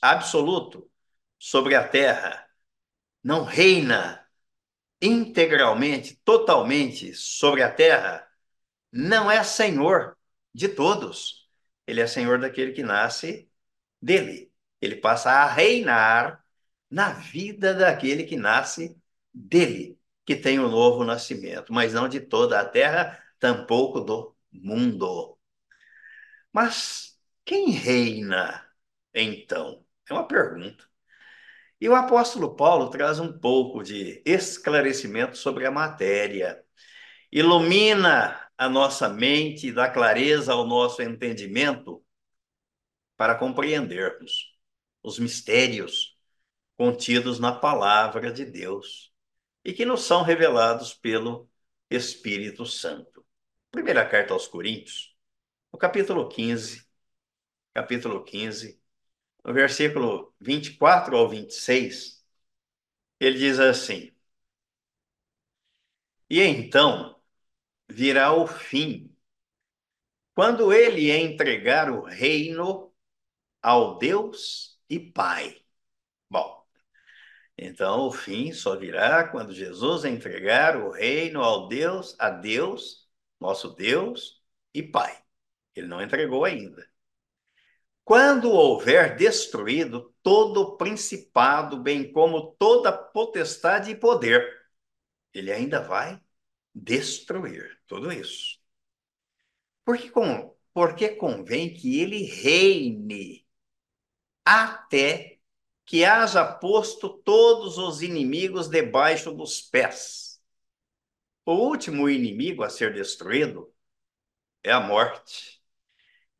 absoluto 0.00 0.90
sobre 1.38 1.74
a 1.74 1.86
terra, 1.86 2.48
não 3.22 3.44
reina 3.44 4.26
integralmente, 5.00 6.16
totalmente 6.24 7.14
sobre 7.14 7.62
a 7.62 7.70
terra, 7.70 8.26
não 8.92 9.30
é 9.30 9.42
senhor 9.44 10.16
de 10.54 10.68
todos. 10.68 11.43
Ele 11.86 12.00
é 12.00 12.06
senhor 12.06 12.38
daquele 12.40 12.72
que 12.72 12.82
nasce 12.82 13.50
dele. 14.00 14.52
Ele 14.80 14.96
passa 14.96 15.30
a 15.30 15.46
reinar 15.46 16.44
na 16.90 17.12
vida 17.12 17.74
daquele 17.74 18.24
que 18.24 18.36
nasce 18.36 18.96
dele, 19.32 19.98
que 20.24 20.36
tem 20.36 20.58
o 20.60 20.66
um 20.66 20.70
novo 20.70 21.04
nascimento, 21.04 21.72
mas 21.72 21.92
não 21.94 22.08
de 22.08 22.20
toda 22.20 22.60
a 22.60 22.64
terra, 22.64 23.22
tampouco 23.38 24.00
do 24.00 24.36
mundo. 24.52 25.38
Mas 26.52 27.18
quem 27.44 27.70
reina 27.70 28.64
então? 29.14 29.84
É 30.08 30.12
uma 30.12 30.26
pergunta. 30.26 30.84
E 31.80 31.88
o 31.88 31.94
apóstolo 31.94 32.54
Paulo 32.56 32.90
traz 32.90 33.18
um 33.20 33.32
pouco 33.38 33.82
de 33.82 34.22
esclarecimento 34.24 35.36
sobre 35.36 35.66
a 35.66 35.70
matéria. 35.70 36.64
Ilumina 37.32 38.43
a 38.56 38.68
nossa 38.68 39.08
mente, 39.08 39.72
dá 39.72 39.90
clareza 39.90 40.52
ao 40.52 40.66
nosso 40.66 41.02
entendimento 41.02 42.04
para 43.16 43.34
compreendermos 43.36 44.56
os 45.02 45.18
mistérios 45.18 46.16
contidos 46.76 47.38
na 47.38 47.52
palavra 47.52 48.32
de 48.32 48.44
Deus 48.44 49.12
e 49.64 49.72
que 49.72 49.84
nos 49.84 50.02
são 50.02 50.22
revelados 50.22 50.94
pelo 50.94 51.48
Espírito 51.90 52.66
Santo. 52.66 53.24
Primeira 53.70 54.08
carta 54.08 54.32
aos 54.32 54.46
Coríntios, 54.46 55.16
no 55.72 55.78
capítulo 55.78 56.28
15, 56.28 56.86
capítulo 57.72 58.24
15, 58.24 58.80
no 59.44 59.52
versículo 59.52 60.34
24 60.40 61.16
ao 61.16 61.28
26, 61.28 62.24
ele 63.20 63.38
diz 63.38 63.58
assim: 63.58 64.12
E 66.28 66.40
então 66.40 67.13
virá 67.94 68.32
o 68.32 68.46
fim, 68.46 69.14
quando 70.34 70.72
ele 70.72 71.12
entregar 71.12 71.90
o 71.90 72.02
reino 72.02 72.92
ao 73.62 73.98
Deus 73.98 74.80
e 74.90 74.98
Pai. 74.98 75.62
Bom, 76.28 76.66
então 77.56 78.08
o 78.08 78.12
fim 78.12 78.52
só 78.52 78.76
virá 78.76 79.28
quando 79.28 79.52
Jesus 79.52 80.04
entregar 80.04 80.76
o 80.76 80.90
reino 80.90 81.40
ao 81.40 81.68
Deus, 81.68 82.16
a 82.18 82.30
Deus, 82.30 83.08
nosso 83.38 83.70
Deus 83.74 84.42
e 84.74 84.82
Pai. 84.82 85.16
Ele 85.76 85.86
não 85.86 86.02
entregou 86.02 86.44
ainda. 86.44 86.84
Quando 88.04 88.50
houver 88.50 89.16
destruído 89.16 90.12
todo 90.20 90.60
o 90.62 90.76
principado, 90.76 91.78
bem 91.78 92.12
como 92.12 92.56
toda 92.58 92.92
potestade 92.92 93.92
e 93.92 93.96
poder, 93.96 94.44
ele 95.32 95.52
ainda 95.52 95.80
vai 95.80 96.20
destruir 96.74 97.80
tudo 97.86 98.12
isso. 98.12 98.58
Porque, 99.84 100.10
com, 100.10 100.54
porque 100.72 101.10
convém 101.10 101.72
que 101.72 102.00
ele 102.00 102.24
reine 102.24 103.46
até 104.44 105.38
que 105.84 106.04
haja 106.04 106.44
posto 106.44 107.08
todos 107.08 107.78
os 107.78 108.02
inimigos 108.02 108.68
debaixo 108.68 109.32
dos 109.32 109.60
pés. 109.60 110.40
O 111.44 111.52
último 111.52 112.08
inimigo 112.08 112.62
a 112.62 112.70
ser 112.70 112.94
destruído 112.94 113.72
é 114.62 114.72
a 114.72 114.80
morte. 114.80 115.62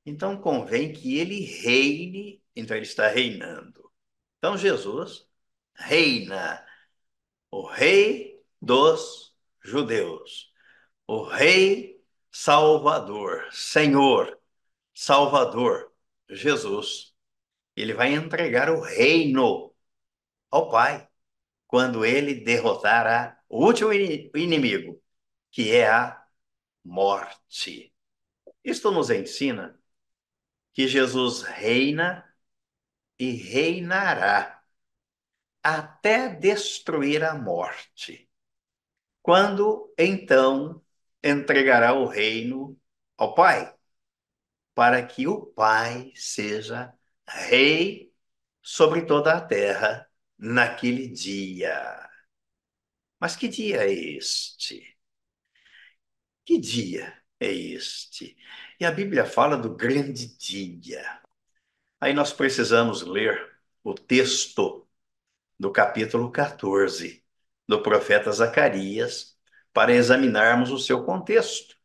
Então 0.07 0.41
convém 0.41 0.93
que 0.93 1.19
ele 1.19 1.41
reine, 1.41 2.43
então 2.57 2.77
ele 2.77 2.87
está 2.87 3.09
reinando. 3.09 3.91
Então 4.39 4.57
Jesus 4.57 5.29
reina, 5.75 6.65
o 7.51 7.67
rei 7.67 8.43
dos 8.61 9.34
judeus, 9.65 10.53
o 11.07 11.25
rei 11.25 12.01
salvador, 12.31 13.49
Senhor, 13.53 14.39
Salvador, 14.95 15.93
Jesus. 16.29 17.15
Ele 17.77 17.93
vai 17.95 18.13
entregar 18.15 18.71
o 18.71 18.81
reino 18.81 19.75
ao 20.51 20.71
Pai 20.71 21.09
quando 21.67 22.05
ele 22.05 22.35
derrotar 22.35 23.43
o 23.49 23.65
último 23.65 23.93
inimigo, 23.93 25.03
que 25.51 25.75
é 25.75 25.89
a 25.89 26.25
morte. 26.85 27.93
Isto 28.63 28.91
nos 28.91 29.11
ensina 29.11 29.79
que 30.73 30.87
Jesus 30.89 31.43
reina 31.43 32.25
e 33.19 33.31
reinará 33.33 34.63
até 35.63 36.29
destruir 36.29 37.25
a 37.25 37.35
morte. 37.35 38.29
Quando 39.25 39.91
então 39.99 40.85
entregará 41.23 41.95
o 41.95 42.05
reino 42.07 42.79
ao 43.17 43.35
Pai, 43.35 43.75
para 44.75 45.03
que 45.07 45.27
o 45.27 45.47
Pai 45.47 46.13
seja 46.15 46.93
rei 47.27 48.13
sobre 48.63 49.07
toda 49.07 49.33
a 49.35 49.41
terra 49.41 50.07
naquele 50.37 51.09
dia. 51.09 51.75
Mas 53.19 53.35
que 53.35 53.49
dia 53.49 53.85
é 53.87 53.91
este? 53.91 54.95
Que 56.45 56.59
dia 56.59 57.19
é 57.41 57.51
este? 57.51 58.37
E 58.79 58.85
a 58.85 58.91
Bíblia 58.91 59.25
fala 59.25 59.57
do 59.57 59.75
grande 59.75 60.37
dia. 60.37 61.23
Aí 61.99 62.13
nós 62.13 62.31
precisamos 62.31 63.01
ler 63.01 63.59
o 63.83 63.95
texto 63.95 64.87
do 65.59 65.73
capítulo 65.73 66.31
14 66.31 67.24
do 67.67 67.83
profeta 67.83 68.31
Zacarias 68.33 69.37
para 69.73 69.93
examinarmos 69.93 70.71
o 70.71 70.79
seu 70.79 71.05
contexto. 71.05 71.77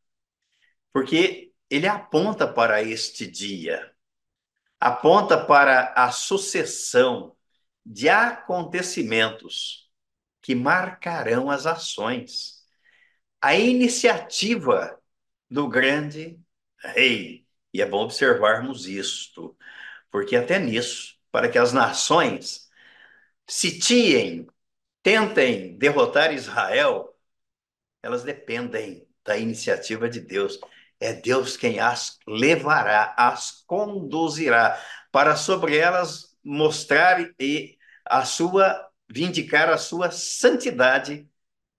Porque 0.94 1.54
ele 1.70 1.88
aponta 1.88 2.48
para 2.48 2.82
este 2.82 3.28
dia, 3.28 3.94
aponta 4.80 5.38
para 5.44 5.94
a 5.94 6.12
sucessão 6.12 7.36
de 7.86 8.10
acontecimentos 8.10 9.90
que 10.42 10.56
marcarão 10.56 11.50
as 11.50 11.66
ações, 11.66 12.64
a 13.42 13.56
iniciativa 13.56 15.00
do 15.50 15.68
grande 15.68 16.40
rei. 16.80 17.48
E 17.74 17.82
é 17.82 17.86
bom 17.86 18.04
observarmos 18.04 18.88
isto, 18.88 19.58
porque 20.12 20.36
até 20.36 20.60
nisso, 20.60 21.18
para 21.32 21.50
que 21.50 21.58
as 21.58 21.74
nações 21.74 22.70
sitiem, 23.48 24.48
tentem 25.04 25.78
derrotar 25.78 26.34
Israel, 26.34 27.16
elas 28.02 28.24
dependem 28.24 29.08
da 29.24 29.38
iniciativa 29.38 30.10
de 30.10 30.20
Deus. 30.20 30.60
É 31.00 31.14
Deus 31.14 31.56
quem 31.56 31.80
as 31.80 32.20
levará, 32.28 33.14
as 33.18 33.64
conduzirá, 33.66 34.80
para 35.12 35.36
sobre 35.36 35.78
elas 35.78 36.38
mostrar 36.44 37.30
e 37.40 37.78
a 38.06 38.26
sua 38.26 38.88
vindicar 39.12 39.70
a 39.70 39.78
sua 39.78 40.12
santidade 40.12 41.28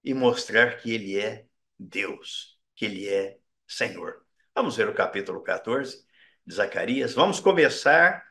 e 0.03 0.13
mostrar 0.15 0.79
que 0.79 0.93
ele 0.93 1.19
é 1.19 1.47
Deus, 1.79 2.59
que 2.75 2.85
ele 2.85 3.09
é 3.09 3.39
Senhor. 3.69 4.25
Vamos 4.55 4.77
ver 4.77 4.89
o 4.89 4.95
capítulo 4.95 5.41
14 5.43 6.05
de 6.45 6.55
Zacarias. 6.55 7.15
Vamos 7.15 7.39
começar 7.39 8.25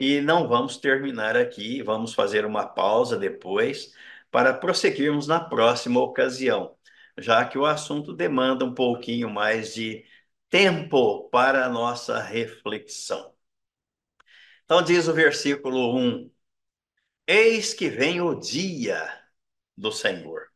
e 0.00 0.20
não 0.20 0.48
vamos 0.48 0.78
terminar 0.78 1.36
aqui, 1.36 1.82
vamos 1.82 2.14
fazer 2.14 2.46
uma 2.46 2.66
pausa 2.66 3.18
depois 3.18 3.92
para 4.30 4.54
prosseguirmos 4.54 5.26
na 5.26 5.40
próxima 5.40 6.00
ocasião, 6.00 6.76
já 7.18 7.44
que 7.44 7.58
o 7.58 7.66
assunto 7.66 8.14
demanda 8.14 8.64
um 8.64 8.74
pouquinho 8.74 9.30
mais 9.30 9.74
de 9.74 10.04
tempo 10.50 11.28
para 11.30 11.66
a 11.66 11.68
nossa 11.68 12.20
reflexão. 12.20 13.34
Então 14.64 14.82
diz 14.82 15.08
o 15.08 15.14
versículo 15.14 15.96
1: 15.98 16.30
Eis 17.26 17.74
que 17.74 17.88
vem 17.88 18.20
o 18.20 18.34
dia 18.34 19.00
do 19.76 19.90
Senhor, 19.92 20.48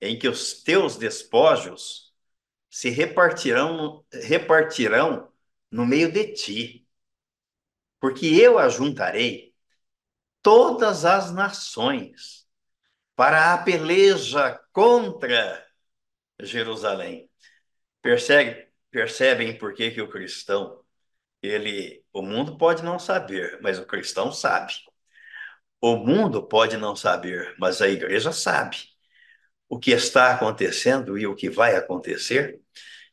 em 0.00 0.18
que 0.18 0.28
os 0.28 0.62
teus 0.62 0.96
despojos 0.96 2.14
se 2.70 2.90
repartirão, 2.90 4.04
repartirão 4.12 5.32
no 5.70 5.86
meio 5.86 6.10
de 6.10 6.32
ti, 6.32 6.88
porque 8.00 8.26
eu 8.26 8.58
ajuntarei 8.58 9.54
todas 10.42 11.04
as 11.04 11.32
nações 11.32 12.43
para 13.16 13.54
a 13.54 13.58
peleja 13.58 14.60
contra 14.72 15.64
Jerusalém. 16.40 17.30
Percebe, 18.02 18.68
percebem 18.90 19.56
por 19.56 19.74
que, 19.74 19.90
que 19.90 20.02
o 20.02 20.08
cristão, 20.08 20.80
ele, 21.42 22.04
o 22.12 22.22
mundo 22.22 22.58
pode 22.58 22.82
não 22.82 22.98
saber, 22.98 23.58
mas 23.62 23.78
o 23.78 23.86
cristão 23.86 24.32
sabe. 24.32 24.72
O 25.80 25.96
mundo 25.96 26.42
pode 26.42 26.76
não 26.76 26.96
saber, 26.96 27.54
mas 27.58 27.82
a 27.82 27.88
igreja 27.88 28.32
sabe 28.32 28.78
o 29.68 29.78
que 29.78 29.90
está 29.92 30.32
acontecendo 30.32 31.18
e 31.18 31.26
o 31.26 31.34
que 31.34 31.50
vai 31.50 31.76
acontecer. 31.76 32.60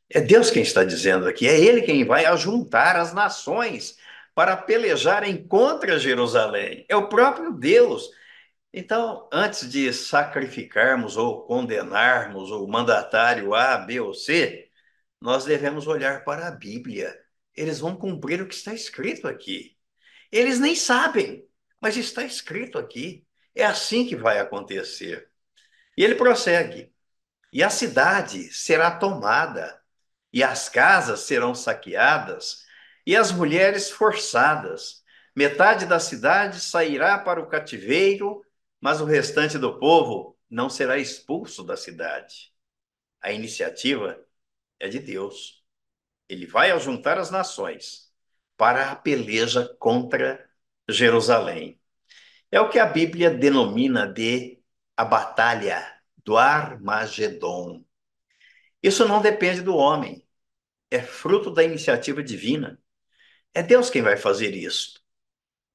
É 0.10 0.20
Deus 0.22 0.52
quem 0.52 0.62
está 0.62 0.84
dizendo 0.84 1.28
aqui, 1.28 1.48
é 1.48 1.60
Ele 1.60 1.82
quem 1.82 2.06
vai 2.06 2.26
ajuntar 2.26 2.96
as 2.96 3.14
nações 3.14 3.98
para 4.36 4.56
pelejarem 4.58 5.46
contra 5.48 6.00
Jerusalém. 6.00 6.86
É 6.90 6.96
o 6.96 7.08
próprio 7.08 7.54
Deus. 7.54 8.10
Então, 8.73 9.27
antes 9.34 9.69
de 9.69 9.91
sacrificarmos 9.93 11.17
ou 11.17 11.45
condenarmos 11.45 12.51
o 12.51 12.65
mandatário 12.67 13.53
A, 13.53 13.77
B 13.77 13.99
ou 13.99 14.13
C, 14.13 14.69
nós 15.19 15.43
devemos 15.45 15.88
olhar 15.88 16.23
para 16.23 16.47
a 16.47 16.51
Bíblia. 16.51 17.13
Eles 17.53 17.79
vão 17.79 17.95
cumprir 17.95 18.41
o 18.41 18.47
que 18.47 18.55
está 18.55 18.73
escrito 18.73 19.27
aqui. 19.27 19.77
Eles 20.31 20.57
nem 20.60 20.73
sabem, 20.75 21.45
mas 21.81 21.97
está 21.97 22.23
escrito 22.23 22.77
aqui. 22.77 23.27
É 23.53 23.65
assim 23.65 24.07
que 24.07 24.15
vai 24.15 24.39
acontecer. 24.39 25.29
E 25.97 26.03
ele 26.03 26.15
prossegue: 26.15 26.93
E 27.51 27.62
a 27.62 27.69
cidade 27.69 28.53
será 28.53 28.91
tomada, 28.91 29.81
e 30.31 30.41
as 30.43 30.69
casas 30.69 31.21
serão 31.21 31.53
saqueadas, 31.53 32.65
e 33.05 33.17
as 33.17 33.31
mulheres 33.34 33.91
forçadas. 33.91 35.03
Metade 35.36 35.86
da 35.86 35.99
cidade 35.99 36.62
sairá 36.62 37.19
para 37.19 37.41
o 37.41 37.47
cativeiro, 37.47 38.41
mas 38.82 39.02
o 39.02 39.06
restante 39.06 39.58
do 39.60 39.80
povo 39.80 40.38
não 40.50 40.70
será 40.70 40.98
expulso 40.98 41.63
da 41.63 41.78
cidade. 41.78 42.52
A 43.22 43.32
iniciativa 43.32 44.20
é 44.80 44.89
de 44.89 45.00
Deus. 45.00 45.63
Ele 46.28 46.48
vai 46.48 46.72
ajuntar 46.72 47.17
as 47.20 47.32
nações 47.32 48.12
para 48.58 48.91
a 48.91 48.96
peleja 48.96 49.76
contra 49.80 50.50
Jerusalém. 50.89 51.82
É 52.52 52.60
o 52.62 52.70
que 52.70 52.80
a 52.80 52.86
Bíblia 52.86 53.30
denomina 53.32 54.08
de 54.08 54.62
a 54.98 55.06
batalha 55.06 55.86
do 56.26 56.38
Armagedon. 56.38 57.86
Isso 58.84 59.08
não 59.08 59.22
depende 59.22 59.62
do 59.62 59.76
homem. 59.76 60.26
é 60.91 61.02
fruto 61.02 61.52
da 61.52 61.63
iniciativa 61.63 62.24
divina. 62.24 62.80
É 63.54 63.63
Deus 63.63 63.89
quem 63.89 64.02
vai 64.02 64.17
fazer 64.17 64.56
isso. 64.56 65.02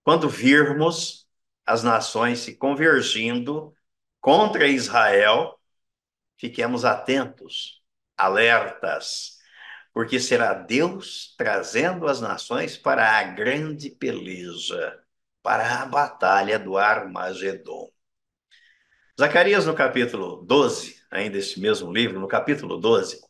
Quando 0.04 0.28
virmos 0.28 1.25
as 1.66 1.82
nações 1.82 2.38
se 2.38 2.54
convergindo 2.56 3.74
contra 4.20 4.68
Israel, 4.68 5.58
fiquemos 6.38 6.84
atentos, 6.84 7.82
alertas, 8.16 9.38
porque 9.92 10.20
será 10.20 10.54
Deus 10.54 11.34
trazendo 11.36 12.06
as 12.06 12.20
nações 12.20 12.76
para 12.76 13.18
a 13.18 13.24
grande 13.24 13.90
peleja, 13.90 15.02
para 15.42 15.82
a 15.82 15.86
batalha 15.86 16.58
do 16.58 16.76
Armagedon. 16.76 17.90
Zacarias, 19.18 19.64
no 19.66 19.74
capítulo 19.74 20.44
12, 20.44 21.02
ainda 21.10 21.38
esse 21.38 21.58
mesmo 21.58 21.92
livro, 21.92 22.20
no 22.20 22.28
capítulo 22.28 22.76
12, 22.78 23.20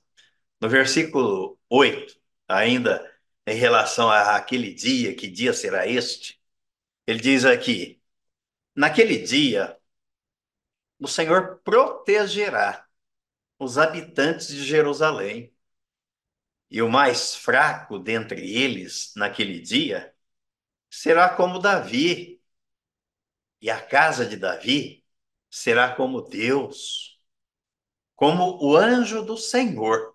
no 0.61 0.69
versículo 0.69 1.59
8, 1.71 2.17
ainda 2.49 3.09
em 3.47 3.55
relação 3.55 4.11
àquele 4.11 4.75
dia, 4.75 5.15
que 5.15 5.29
dia 5.29 5.53
será 5.53 5.87
este? 5.87 6.41
Ele 7.07 7.21
diz 7.21 7.45
aqui: 7.45 7.96
Naquele 8.77 9.19
dia, 9.19 9.77
o 10.99 11.09
Senhor 11.09 11.61
protegerá 11.65 12.87
os 13.59 13.79
habitantes 13.79 14.49
de 14.49 14.65
Jerusalém, 14.65 15.55
e 16.71 16.83
o 16.83 16.89
mais 16.91 17.35
fraco 17.37 17.99
dentre 17.99 18.41
eles, 18.55 19.13
naquele 19.17 19.61
dia, 19.61 20.15
será 20.91 21.29
como 21.35 21.59
Davi, 21.59 22.43
e 23.61 23.71
a 23.71 23.81
casa 23.81 24.27
de 24.27 24.37
Davi 24.37 25.05
será 25.51 25.95
como 25.95 26.23
Deus, 26.23 27.19
como 28.15 28.63
o 28.65 28.77
anjo 28.77 29.23
do 29.25 29.37
Senhor 29.37 30.15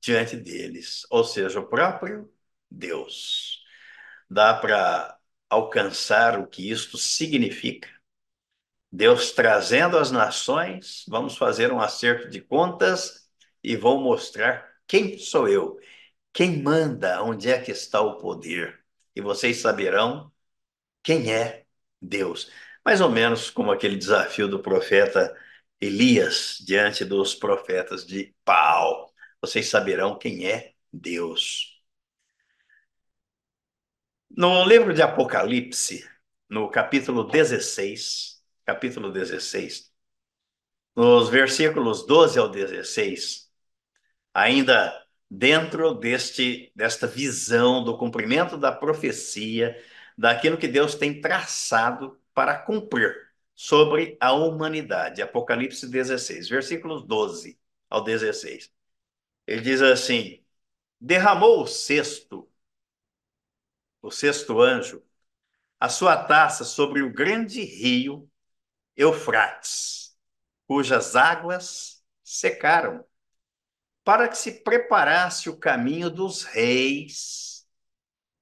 diante 0.00 0.36
deles, 0.36 1.06
ou 1.10 1.24
seja, 1.24 1.60
o 1.60 1.68
próprio 1.68 2.32
Deus. 2.70 3.62
Dá 4.30 4.54
para 4.54 5.19
alcançar 5.50 6.38
o 6.38 6.46
que 6.46 6.70
isto 6.70 6.96
significa. 6.96 7.88
Deus 8.92 9.32
trazendo 9.32 9.98
as 9.98 10.10
nações, 10.10 11.04
vamos 11.08 11.36
fazer 11.36 11.72
um 11.72 11.80
acerto 11.80 12.28
de 12.28 12.40
contas 12.40 13.28
e 13.62 13.76
vou 13.76 14.00
mostrar 14.00 14.68
quem 14.86 15.18
sou 15.18 15.48
eu, 15.48 15.78
quem 16.32 16.62
manda, 16.62 17.22
onde 17.22 17.50
é 17.50 17.60
que 17.60 17.70
está 17.72 18.00
o 18.00 18.18
poder. 18.18 18.80
E 19.14 19.20
vocês 19.20 19.58
saberão 19.58 20.32
quem 21.02 21.32
é 21.32 21.66
Deus. 22.00 22.50
Mais 22.84 23.00
ou 23.00 23.10
menos 23.10 23.50
como 23.50 23.70
aquele 23.72 23.96
desafio 23.96 24.48
do 24.48 24.60
profeta 24.60 25.36
Elias 25.80 26.58
diante 26.60 27.04
dos 27.04 27.34
profetas 27.34 28.06
de 28.06 28.34
Baal. 28.44 29.12
Vocês 29.40 29.68
saberão 29.68 30.18
quem 30.18 30.46
é 30.46 30.74
Deus. 30.92 31.79
No 34.36 34.64
livro 34.64 34.94
de 34.94 35.02
Apocalipse, 35.02 36.08
no 36.48 36.70
capítulo 36.70 37.24
16, 37.24 38.40
capítulo 38.64 39.10
16, 39.10 39.92
nos 40.96 41.28
versículos 41.28 42.06
12 42.06 42.38
ao 42.38 42.48
16, 42.48 43.50
ainda 44.34 45.06
dentro 45.28 45.94
deste 45.94 46.72
desta 46.76 47.06
visão 47.06 47.82
do 47.84 47.98
cumprimento 47.98 48.56
da 48.56 48.72
profecia, 48.72 49.76
daquilo 50.16 50.58
que 50.58 50.68
Deus 50.68 50.94
tem 50.94 51.20
traçado 51.20 52.20
para 52.34 52.56
cumprir 52.58 53.14
sobre 53.54 54.16
a 54.20 54.32
humanidade. 54.32 55.22
Apocalipse 55.22 55.88
16, 55.88 56.48
versículos 56.48 57.04
12 57.04 57.58
ao 57.88 58.02
16. 58.04 58.72
Ele 59.46 59.60
diz 59.62 59.82
assim: 59.82 60.42
Derramou 61.00 61.62
o 61.62 61.66
sexto 61.66 62.49
o 64.02 64.10
sexto 64.10 64.60
anjo, 64.60 65.02
a 65.78 65.88
sua 65.88 66.16
taça 66.16 66.64
sobre 66.64 67.02
o 67.02 67.12
grande 67.12 67.62
rio 67.62 68.28
Eufrates, 68.96 70.16
cujas 70.66 71.16
águas 71.16 72.02
secaram, 72.22 73.04
para 74.04 74.28
que 74.28 74.36
se 74.36 74.62
preparasse 74.62 75.48
o 75.48 75.56
caminho 75.56 76.10
dos 76.10 76.42
reis, 76.42 77.66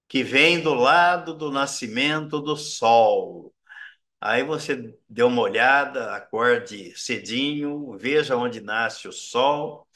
que 0.09 0.23
vem 0.23 0.61
do 0.61 0.75
lado 0.75 1.35
do 1.35 1.51
nascimento 1.51 2.41
do 2.41 2.57
sol. 2.57 3.55
Aí 4.21 4.43
você 4.43 4.97
dê 5.09 5.23
uma 5.23 5.43
olhada, 5.43 6.15
acorde 6.15 6.97
cedinho, 6.99 7.97
veja 7.99 8.37
onde 8.37 8.61
nasce 8.61 9.07
o 9.07 9.13
sol, 9.13 9.87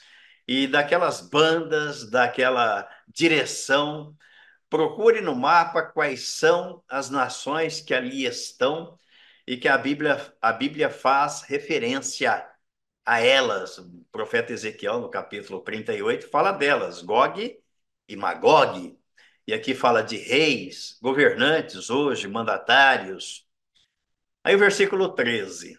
e 0.47 0.67
daquelas 0.67 1.21
bandas, 1.21 2.09
daquela 2.09 2.89
direção 3.09 4.17
Procure 4.73 5.21
no 5.21 5.37
mapa 5.37 5.83
quais 5.83 6.29
são 6.31 6.83
as 6.89 7.11
nações 7.11 7.83
que 7.83 7.93
ali 7.93 8.25
estão 8.25 8.99
e 9.47 9.55
que 9.55 9.69
a 9.69 9.77
Bíblia, 9.77 10.35
a 10.41 10.51
Bíblia 10.51 10.89
faz 10.89 11.43
referência 11.43 12.49
a 13.05 13.21
elas. 13.21 13.77
O 13.77 14.07
profeta 14.11 14.51
Ezequiel, 14.51 15.01
no 15.01 15.11
capítulo 15.11 15.61
38, 15.61 16.27
fala 16.31 16.53
delas, 16.53 17.03
Gog 17.03 17.63
e 18.09 18.17
Magog. 18.17 18.99
E 19.47 19.53
aqui 19.53 19.75
fala 19.75 20.03
de 20.03 20.17
reis, 20.17 20.97
governantes 21.03 21.91
hoje, 21.91 22.27
mandatários. 22.27 23.47
Aí 24.43 24.55
o 24.55 24.59
versículo 24.59 25.15
13. 25.15 25.79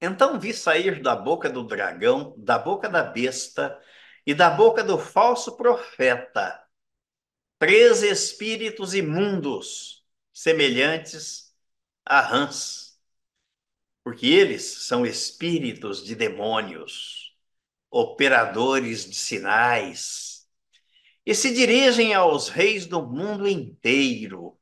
Então 0.00 0.40
vi 0.40 0.54
sair 0.54 1.02
da 1.02 1.14
boca 1.14 1.50
do 1.50 1.62
dragão, 1.62 2.34
da 2.38 2.58
boca 2.58 2.88
da 2.88 3.02
besta 3.02 3.78
e 4.26 4.32
da 4.32 4.48
boca 4.48 4.82
do 4.82 4.98
falso 4.98 5.54
profeta 5.54 6.66
três 7.58 8.02
espíritos 8.02 8.94
imundos, 8.94 10.04
semelhantes 10.32 11.54
a 12.04 12.20
rãs, 12.20 12.98
porque 14.04 14.26
eles 14.26 14.64
são 14.86 15.04
espíritos 15.04 16.04
de 16.04 16.14
demônios, 16.14 17.36
operadores 17.90 19.04
de 19.04 19.14
sinais, 19.14 20.48
e 21.26 21.34
se 21.34 21.52
dirigem 21.52 22.14
aos 22.14 22.48
reis 22.48 22.86
do 22.86 23.02
mundo 23.02 23.46
inteiro, 23.46 24.58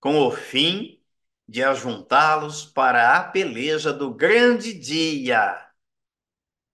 com 0.00 0.26
o 0.26 0.30
fim 0.30 1.02
de 1.48 1.62
ajuntá-los 1.64 2.66
para 2.66 3.16
a 3.16 3.24
peleja 3.24 3.92
do 3.92 4.12
grande 4.12 4.74
dia 4.74 5.66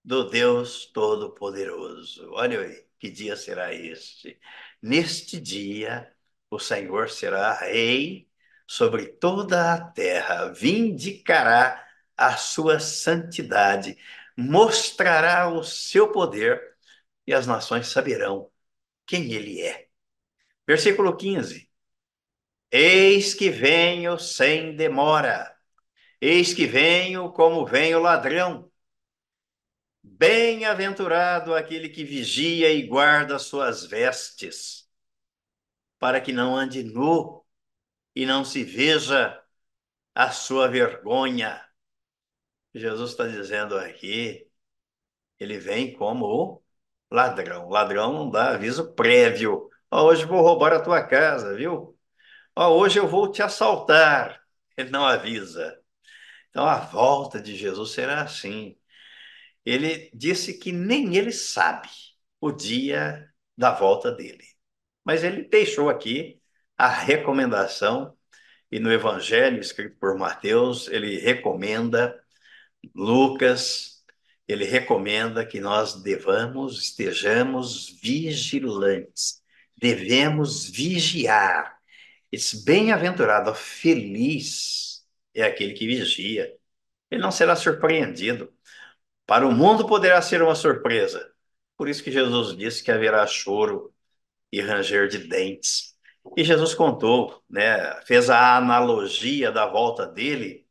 do 0.04 0.28
Deus 0.28 0.86
Todo-Poderoso. 0.86 2.30
Olha 2.32 2.60
aí, 2.60 2.83
que 3.04 3.10
dia 3.10 3.36
será 3.36 3.74
este? 3.74 4.40
Neste 4.80 5.38
dia, 5.38 6.10
o 6.50 6.58
Senhor 6.58 7.10
será 7.10 7.52
rei 7.52 8.30
sobre 8.66 9.06
toda 9.06 9.74
a 9.74 9.80
terra, 9.90 10.50
vindicará 10.54 11.86
a 12.16 12.36
sua 12.38 12.80
santidade, 12.80 13.98
mostrará 14.34 15.50
o 15.50 15.62
seu 15.62 16.10
poder 16.12 16.76
e 17.26 17.34
as 17.34 17.46
nações 17.46 17.88
saberão 17.88 18.50
quem 19.06 19.32
ele 19.34 19.60
é. 19.60 19.88
Versículo 20.66 21.14
15. 21.14 21.70
Eis 22.70 23.34
que 23.34 23.50
venho 23.50 24.18
sem 24.18 24.74
demora, 24.76 25.54
eis 26.20 26.54
que 26.54 26.66
venho 26.66 27.30
como 27.32 27.66
vem 27.66 27.94
o 27.94 28.00
ladrão. 28.00 28.72
Bem-aventurado 30.16 31.56
aquele 31.56 31.88
que 31.88 32.04
vigia 32.04 32.72
e 32.72 32.86
guarda 32.86 33.36
suas 33.36 33.84
vestes, 33.84 34.88
para 35.98 36.20
que 36.20 36.32
não 36.32 36.56
ande 36.56 36.84
nu 36.84 37.44
e 38.14 38.24
não 38.24 38.44
se 38.44 38.62
veja 38.62 39.42
a 40.14 40.30
sua 40.30 40.68
vergonha. 40.68 41.60
Jesus 42.72 43.10
está 43.10 43.26
dizendo 43.26 43.76
aqui, 43.76 44.48
ele 45.40 45.58
vem 45.58 45.92
como 45.92 46.62
ladrão. 47.10 47.68
Ladrão 47.68 48.12
não 48.12 48.30
dá 48.30 48.50
aviso 48.50 48.94
prévio. 48.94 49.68
Oh, 49.90 50.02
hoje 50.02 50.24
vou 50.24 50.42
roubar 50.42 50.72
a 50.74 50.80
tua 50.80 51.02
casa, 51.04 51.56
viu? 51.56 51.98
Oh, 52.54 52.68
hoje 52.68 53.00
eu 53.00 53.08
vou 53.08 53.32
te 53.32 53.42
assaltar. 53.42 54.40
Ele 54.76 54.90
não 54.90 55.04
avisa. 55.04 55.76
Então 56.50 56.66
a 56.66 56.78
volta 56.78 57.42
de 57.42 57.56
Jesus 57.56 57.90
será 57.90 58.22
assim 58.22 58.78
ele 59.64 60.10
disse 60.14 60.54
que 60.54 60.72
nem 60.72 61.16
ele 61.16 61.32
sabe 61.32 61.88
o 62.40 62.52
dia 62.52 63.28
da 63.56 63.72
volta 63.72 64.10
dele. 64.12 64.44
Mas 65.04 65.24
ele 65.24 65.44
deixou 65.44 65.88
aqui 65.88 66.40
a 66.76 66.88
recomendação, 66.88 68.16
e 68.70 68.80
no 68.80 68.92
Evangelho 68.92 69.60
escrito 69.60 69.96
por 69.98 70.18
Mateus, 70.18 70.88
ele 70.88 71.18
recomenda, 71.18 72.20
Lucas, 72.94 74.04
ele 74.46 74.64
recomenda 74.64 75.46
que 75.46 75.60
nós 75.60 76.02
devamos, 76.02 76.82
estejamos 76.82 77.88
vigilantes, 78.02 79.42
devemos 79.76 80.68
vigiar. 80.68 81.78
Esse 82.30 82.64
bem-aventurado, 82.64 83.54
feliz 83.54 85.04
é 85.34 85.42
aquele 85.44 85.74
que 85.74 85.86
vigia. 85.86 86.54
Ele 87.10 87.22
não 87.22 87.30
será 87.30 87.56
surpreendido. 87.56 88.53
Para 89.26 89.46
o 89.46 89.52
mundo 89.52 89.86
poderá 89.86 90.20
ser 90.22 90.42
uma 90.42 90.54
surpresa, 90.54 91.32
Por 91.76 91.88
isso 91.88 92.02
que 92.04 92.12
Jesus 92.12 92.56
disse 92.56 92.82
que 92.84 92.92
haverá 92.92 93.26
choro 93.26 93.94
e 94.52 94.60
ranger 94.60 95.08
de 95.08 95.18
dentes. 95.18 95.96
E 96.36 96.44
Jesus 96.44 96.74
contou, 96.74 97.42
né, 97.50 98.00
fez 98.06 98.30
a 98.30 98.56
analogia 98.56 99.52
da 99.52 99.66
volta 99.66 100.06
dele 100.06 100.66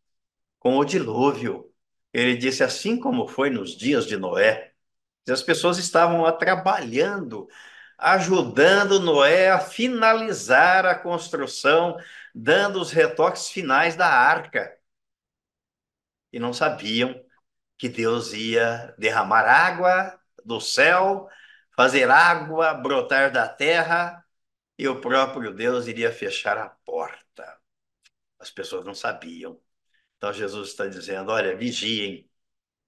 com 0.59 0.77
o 0.77 0.85
dilúvio. 0.85 1.71
Ele 2.13 2.35
disse 2.37 2.63
assim 2.63 2.99
como 2.99 3.27
foi 3.27 3.49
nos 3.49 3.75
dias 3.77 4.05
de 4.07 4.17
Noé. 4.17 4.73
As 5.29 5.41
pessoas 5.43 5.77
estavam 5.77 6.29
trabalhando, 6.37 7.47
ajudando 7.97 8.99
Noé 8.99 9.51
a 9.51 9.59
finalizar 9.59 10.85
a 10.85 10.95
construção, 10.95 11.97
dando 12.35 12.81
os 12.81 12.91
retoques 12.91 13.49
finais 13.49 13.95
da 13.95 14.07
arca. 14.07 14.77
E 16.33 16.39
não 16.39 16.51
sabiam 16.53 17.22
que 17.83 17.89
Deus 17.89 18.31
ia 18.31 18.95
derramar 18.97 19.43
água 19.43 20.17
do 20.45 20.61
céu, 20.61 21.27
fazer 21.75 22.09
água 22.09 22.73
brotar 22.73 23.29
da 23.29 23.45
terra, 23.45 24.25
e 24.79 24.87
o 24.87 25.01
próprio 25.01 25.53
Deus 25.53 25.85
iria 25.85 26.09
fechar 26.09 26.57
a 26.57 26.69
porta. 26.69 27.59
As 28.39 28.49
pessoas 28.49 28.85
não 28.85 28.95
sabiam. 28.95 29.59
Então 30.15 30.31
Jesus 30.31 30.69
está 30.69 30.87
dizendo: 30.87 31.29
olha, 31.29 31.57
vigiem 31.57 32.25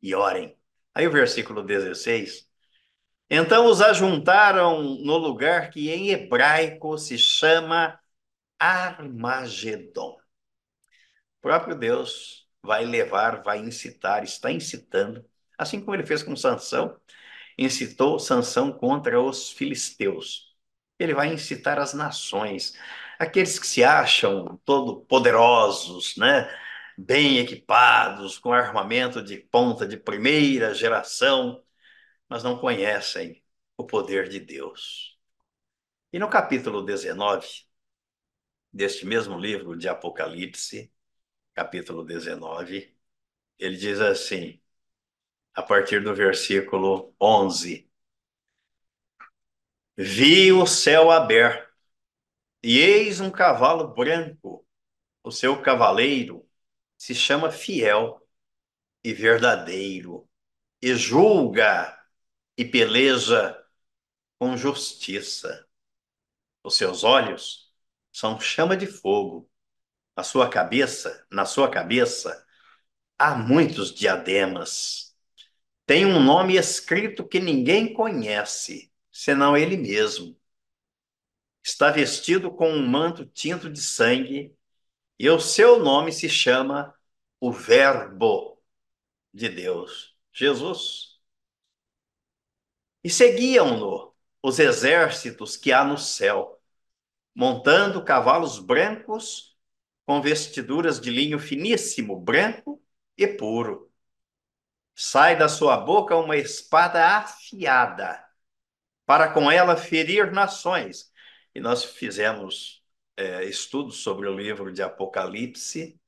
e 0.02 0.16
orem. 0.16 0.58
Aí 0.94 1.06
o 1.06 1.12
versículo 1.12 1.62
16. 1.62 2.50
Então 3.30 3.66
os 3.66 3.82
ajuntaram 3.82 4.82
no 4.82 5.18
lugar 5.18 5.72
que 5.72 5.90
em 5.90 6.12
hebraico 6.12 6.98
se 6.98 7.18
chama 7.18 8.00
Armagedon. 8.58 10.12
O 10.12 11.42
próprio 11.42 11.76
Deus 11.76 12.45
vai 12.66 12.86
levar, 12.86 13.44
vai 13.44 13.60
incitar, 13.60 14.24
está 14.24 14.52
incitando, 14.52 15.26
assim 15.58 15.80
como 15.80 15.96
ele 15.96 16.06
fez 16.06 16.24
com 16.24 16.36
Sansão, 16.36 17.00
incitou 17.58 18.20
Sansão 18.20 18.72
contra 18.72 19.22
os 19.22 19.52
filisteus. 19.52 20.56
Ele 21.00 21.14
vai 21.14 21.34
incitar 21.34 21.80
as 21.80 21.94
nações, 21.94 22.78
aqueles 23.20 23.60
que 23.60 23.68
se 23.68 23.84
acham 23.84 24.60
todo 24.66 25.02
poderosos, 25.06 26.16
né? 26.18 26.50
bem 26.98 27.40
equipados, 27.40 28.38
com 28.38 28.54
armamento 28.54 29.22
de 29.22 29.38
ponta 29.38 29.88
de 29.88 29.98
primeira 29.98 30.74
geração, 30.74 31.64
mas 32.30 32.44
não 32.44 32.58
conhecem 32.60 33.44
o 33.78 33.86
poder 33.86 34.30
de 34.30 34.40
Deus. 34.40 35.18
E 36.12 36.20
no 36.20 36.30
capítulo 36.30 36.84
19 36.84 37.48
deste 38.72 39.06
mesmo 39.06 39.38
livro 39.40 39.76
de 39.78 39.88
Apocalipse, 39.88 40.92
capítulo 41.56 42.04
19, 42.06 42.96
ele 43.60 43.78
diz 43.78 44.00
assim, 44.02 44.62
a 45.54 45.64
partir 45.64 46.04
do 46.04 46.14
versículo 46.16 47.16
11: 47.22 47.90
Vi 49.98 50.52
o 50.52 50.66
céu 50.66 51.12
aberto, 51.12 51.72
e 52.64 52.80
eis 52.80 53.20
um 53.22 53.32
cavalo 53.32 53.94
branco, 53.94 54.66
o 55.24 55.32
seu 55.32 55.62
cavaleiro 55.62 56.48
se 56.98 57.16
chama 57.16 57.52
fiel 57.52 58.26
e 59.04 59.14
verdadeiro, 59.14 60.30
e 60.82 60.96
julga 60.96 61.98
e 62.58 62.66
peleja 62.66 63.64
com 64.40 64.58
justiça. 64.58 65.68
Os 66.64 66.76
seus 66.78 67.04
olhos 67.04 67.74
são 68.12 68.40
chama 68.40 68.76
de 68.76 68.88
fogo. 68.88 69.50
A 70.16 70.24
sua 70.24 70.50
cabeça, 70.50 71.26
na 71.30 71.46
sua 71.46 71.70
cabeça, 71.70 72.46
há 73.18 73.36
muitos 73.36 73.94
diademas. 73.94 75.16
Tem 75.86 76.06
um 76.06 76.22
nome 76.22 76.56
escrito 76.56 77.28
que 77.28 77.40
ninguém 77.40 77.94
conhece, 77.94 78.92
senão 79.12 79.58
ele 79.58 79.78
mesmo. 79.78 80.40
Está 81.64 81.92
vestido 81.92 82.52
com 82.52 82.70
um 82.70 82.88
manto 82.88 83.26
tinto 83.26 83.70
de 83.70 83.82
sangue 83.82 84.56
e 85.18 85.30
o 85.30 85.40
seu 85.40 85.80
nome 85.80 86.12
se 86.12 86.30
chama 86.30 86.94
o 87.40 87.52
Verbo 87.52 88.62
de 89.34 89.50
Deus, 89.50 90.16
Jesus. 90.34 91.20
E 93.04 93.10
seguiam-no 93.10 94.14
os 94.42 94.60
exércitos 94.60 95.58
que 95.58 95.72
há 95.72 95.84
no 95.84 95.98
céu, 95.98 96.62
montando 97.34 98.04
cavalos 98.04 98.60
brancos 98.60 99.55
com 100.06 100.22
vestiduras 100.22 101.00
de 101.00 101.10
linho 101.10 101.40
finíssimo, 101.40 102.20
branco 102.20 102.82
e 103.18 103.28
puro. 103.28 103.92
Sai 104.96 105.38
da 105.38 105.50
sua 105.50 105.78
boca 105.78 106.16
uma 106.16 106.38
espada 106.38 107.18
afiada, 107.18 108.24
para 109.06 109.32
com 109.32 109.52
ela 109.52 109.76
ferir 109.76 110.32
nações. 110.32 111.12
E 111.54 111.60
nós 111.60 111.84
fizemos 111.84 112.84
é, 113.18 113.44
estudos 113.46 113.98
sobre 113.98 114.28
o 114.28 114.36
livro 114.38 114.72
de 114.72 114.82
Apocalipse 114.82 116.00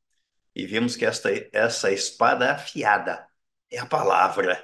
e 0.55 0.65
vimos 0.65 0.95
que 0.95 1.05
esta, 1.05 1.29
essa 1.53 1.91
espada 1.91 2.53
afiada 2.53 3.27
é 3.71 3.79
a 3.79 3.85
palavra 3.85 4.63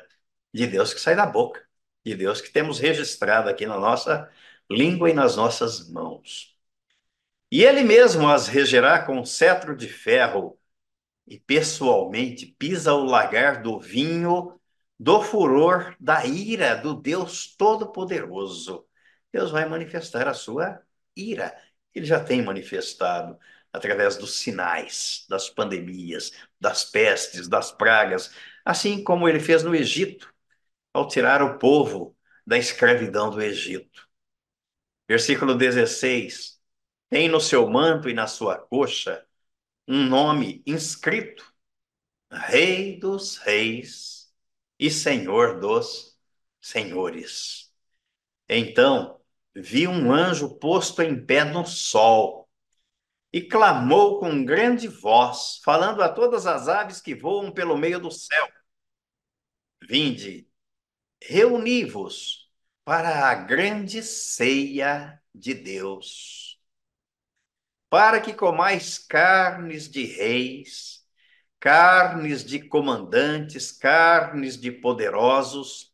de 0.54 0.68
Deus 0.68 0.94
que 0.94 1.00
sai 1.00 1.16
da 1.16 1.26
boca, 1.26 1.66
de 2.06 2.16
Deus 2.16 2.42
que 2.42 2.52
temos 2.52 2.80
registrado 2.80 3.50
aqui 3.50 3.66
na 3.66 3.80
nossa 3.80 4.30
língua 4.70 5.10
e 5.10 5.14
nas 5.14 5.36
nossas 5.36 5.90
mãos. 5.90 6.53
E 7.54 7.64
ele 7.64 7.84
mesmo 7.84 8.28
as 8.28 8.48
regerá 8.48 9.06
com 9.06 9.24
cetro 9.24 9.76
de 9.78 9.88
ferro 9.88 10.60
e 11.28 11.40
pessoalmente 11.40 12.48
pisa 12.48 12.94
o 12.94 13.06
lagar 13.06 13.62
do 13.62 13.80
vinho 13.80 14.60
do 15.00 15.22
furor 15.22 15.96
da 16.00 16.26
ira 16.26 16.76
do 16.76 16.96
Deus 16.96 17.56
Todo-Poderoso. 17.56 18.88
Deus 19.32 19.52
vai 19.52 19.70
manifestar 19.70 20.28
a 20.28 20.34
sua 20.34 20.82
ira 21.16 21.56
ele 21.94 22.06
já 22.06 22.24
tem 22.24 22.42
manifestado 22.44 23.38
através 23.72 24.18
dos 24.18 24.38
sinais, 24.38 25.26
das 25.30 25.50
pandemias, 25.50 26.32
das 26.60 26.84
pestes, 26.86 27.48
das 27.48 27.72
pragas, 27.72 28.34
assim 28.66 29.04
como 29.04 29.28
ele 29.30 29.40
fez 29.40 29.64
no 29.64 29.76
Egito, 29.76 30.34
ao 30.94 31.08
tirar 31.08 31.42
o 31.44 31.58
povo 31.60 32.16
da 32.46 32.58
escravidão 32.58 33.30
do 33.30 33.42
Egito. 33.42 34.08
Versículo 35.08 35.56
16: 35.56 36.53
Tem 37.14 37.30
no 37.30 37.40
seu 37.40 37.70
manto 37.70 38.10
e 38.10 38.14
na 38.16 38.26
sua 38.26 38.58
coxa 38.58 39.24
um 39.88 40.04
nome 40.04 40.64
inscrito: 40.66 41.54
Rei 42.32 42.98
dos 42.98 43.38
Reis 43.38 44.34
e 44.80 44.90
Senhor 44.90 45.60
dos 45.60 46.18
Senhores. 46.60 47.72
Então, 48.50 49.22
vi 49.54 49.88
um 49.88 50.12
anjo 50.12 50.58
posto 50.58 51.04
em 51.04 51.24
pé 51.24 51.44
no 51.44 51.68
sol 51.68 52.50
e 53.32 53.44
clamou 53.44 54.20
com 54.20 54.44
grande 54.44 54.88
voz, 54.88 55.62
falando 55.64 56.02
a 56.02 56.10
todas 56.10 56.48
as 56.48 56.68
aves 56.68 57.00
que 57.00 57.14
voam 57.14 57.52
pelo 57.52 57.78
meio 57.78 58.00
do 58.00 58.10
céu: 58.10 58.50
Vinde, 59.88 60.50
reuni-vos 61.22 62.52
para 62.84 63.30
a 63.30 63.36
grande 63.36 64.02
ceia 64.02 65.22
de 65.32 65.54
Deus, 65.54 66.53
para 67.94 68.20
que 68.20 68.34
comais 68.34 68.98
carnes 68.98 69.88
de 69.88 70.04
reis, 70.04 71.06
carnes 71.60 72.44
de 72.44 72.60
comandantes, 72.68 73.72
carnes 73.72 74.60
de 74.60 74.72
poderosos 74.72 75.94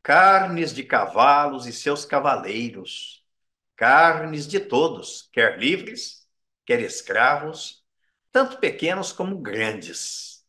carnes 0.00 0.72
de 0.72 0.84
cavalos 0.84 1.66
e 1.66 1.72
seus 1.72 2.04
cavaleiros, 2.04 3.26
carnes 3.74 4.46
de 4.46 4.60
todos, 4.60 5.28
quer 5.32 5.58
livres, 5.58 6.28
quer 6.64 6.80
escravos, 6.80 7.84
tanto 8.30 8.58
pequenos 8.60 9.12
como 9.12 9.40
grandes. 9.40 10.46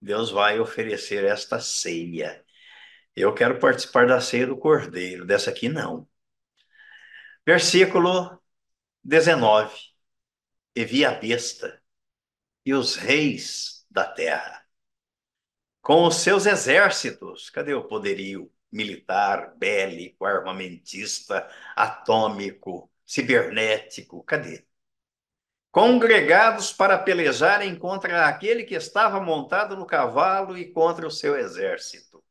Deus 0.00 0.32
vai 0.32 0.58
oferecer 0.58 1.22
esta 1.22 1.60
ceia. 1.60 2.44
Eu 3.14 3.32
quero 3.32 3.60
participar 3.60 4.08
da 4.08 4.20
ceia 4.20 4.48
do 4.48 4.56
Cordeiro, 4.56 5.24
dessa 5.24 5.50
aqui 5.50 5.68
não. 5.68 6.08
Versículo 7.46 8.42
19. 9.04 9.74
E 10.74 10.84
vi 10.84 11.04
a 11.04 11.12
besta 11.12 11.82
e 12.64 12.74
os 12.74 12.96
reis 12.96 13.86
da 13.90 14.04
terra 14.04 14.64
com 15.84 16.06
os 16.06 16.16
seus 16.16 16.46
exércitos. 16.46 17.50
Cadê 17.50 17.74
o 17.74 17.84
poderio 17.84 18.50
militar, 18.72 19.54
bélico, 19.56 20.24
armamentista, 20.24 21.48
atômico, 21.76 22.90
cibernético? 23.04 24.24
Cadê? 24.24 24.66
Congregados 25.70 26.72
para 26.72 26.96
pelejarem 26.98 27.76
contra 27.76 28.26
aquele 28.26 28.64
que 28.64 28.74
estava 28.74 29.20
montado 29.20 29.76
no 29.76 29.86
cavalo 29.86 30.56
e 30.56 30.72
contra 30.72 31.06
o 31.06 31.10
seu 31.10 31.36
exército. 31.36 32.24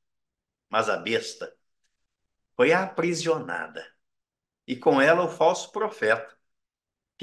Mas 0.70 0.90
a 0.90 0.98
besta 0.98 1.54
foi 2.56 2.74
aprisionada, 2.74 3.86
e 4.66 4.76
com 4.76 5.02
ela 5.02 5.26
o 5.26 5.30
falso 5.30 5.72
profeta, 5.72 6.33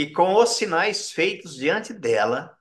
que 0.01 0.13
com 0.13 0.35
os 0.35 0.57
sinais 0.57 1.11
feitos 1.11 1.57
diante 1.57 1.93
dela, 1.93 2.59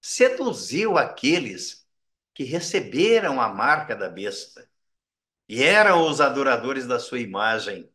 seduziu 0.00 0.98
aqueles 0.98 1.88
que 2.34 2.42
receberam 2.42 3.40
a 3.40 3.48
marca 3.48 3.94
da 3.94 4.08
besta 4.08 4.68
e 5.48 5.62
eram 5.62 6.04
os 6.08 6.20
adoradores 6.20 6.84
da 6.84 6.98
sua 6.98 7.20
imagem. 7.20 7.88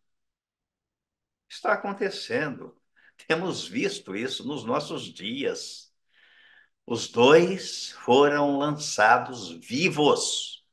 Está 1.49 1.73
acontecendo. 1.73 2.81
Temos 3.27 3.67
visto 3.67 4.15
isso 4.15 4.47
nos 4.47 4.63
nossos 4.63 5.13
dias. 5.13 5.93
Os 6.85 7.09
dois 7.09 7.91
foram 8.05 8.57
lançados 8.57 9.49
vivos 9.59 10.65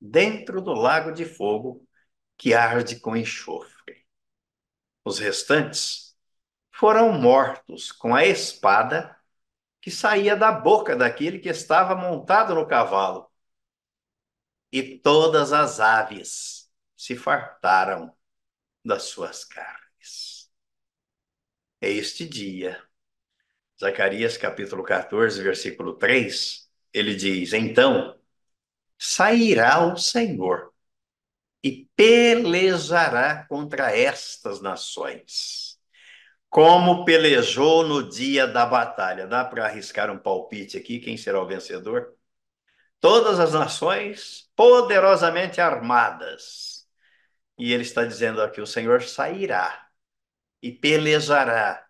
dentro 0.00 0.60
do 0.60 0.72
lago 0.72 1.12
de 1.12 1.24
fogo 1.24 1.86
que 2.36 2.54
arde 2.54 2.98
com 2.98 3.16
enxofre. 3.16 4.04
Os 5.04 5.20
restantes 5.20 6.05
foram 6.78 7.12
mortos 7.12 7.90
com 7.90 8.14
a 8.14 8.26
espada 8.26 9.16
que 9.80 9.90
saía 9.90 10.36
da 10.36 10.52
boca 10.52 10.94
daquele 10.94 11.38
que 11.38 11.48
estava 11.48 11.94
montado 11.94 12.54
no 12.54 12.66
cavalo. 12.66 13.30
E 14.70 14.98
todas 14.98 15.52
as 15.52 15.80
aves 15.80 16.70
se 16.94 17.16
fartaram 17.16 18.14
das 18.84 19.04
suas 19.04 19.44
carnes. 19.44 20.50
É 21.80 21.88
este 21.90 22.28
dia. 22.28 22.82
Zacarias 23.80 24.36
capítulo 24.36 24.82
14, 24.82 25.42
versículo 25.42 25.96
3, 25.96 26.70
ele 26.92 27.14
diz: 27.14 27.52
Então 27.52 28.18
sairá 28.98 29.80
o 29.80 29.96
Senhor 29.96 30.74
e 31.62 31.88
pelejará 31.96 33.46
contra 33.46 33.96
estas 33.96 34.60
nações, 34.60 35.75
como 36.56 37.04
pelejou 37.04 37.86
no 37.86 38.02
dia 38.08 38.46
da 38.46 38.64
batalha. 38.64 39.26
Dá 39.26 39.44
para 39.44 39.66
arriscar 39.66 40.10
um 40.10 40.18
palpite 40.18 40.78
aqui? 40.78 40.98
Quem 40.98 41.14
será 41.14 41.38
o 41.42 41.46
vencedor? 41.46 42.16
Todas 42.98 43.38
as 43.38 43.52
nações 43.52 44.50
poderosamente 44.56 45.60
armadas. 45.60 46.88
E 47.58 47.74
ele 47.74 47.82
está 47.82 48.06
dizendo 48.06 48.40
aqui: 48.40 48.62
o 48.62 48.66
Senhor 48.66 49.02
sairá 49.02 49.86
e 50.62 50.72
pelejará 50.72 51.86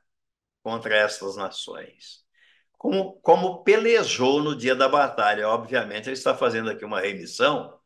contra 0.64 0.96
estas 0.96 1.36
nações. 1.36 2.24
Como, 2.76 3.20
como 3.20 3.62
pelejou 3.62 4.42
no 4.42 4.56
dia 4.56 4.74
da 4.74 4.88
batalha. 4.88 5.48
Obviamente, 5.48 6.08
ele 6.08 6.14
está 6.14 6.36
fazendo 6.36 6.70
aqui 6.70 6.84
uma 6.84 7.00
remissão 7.00 7.78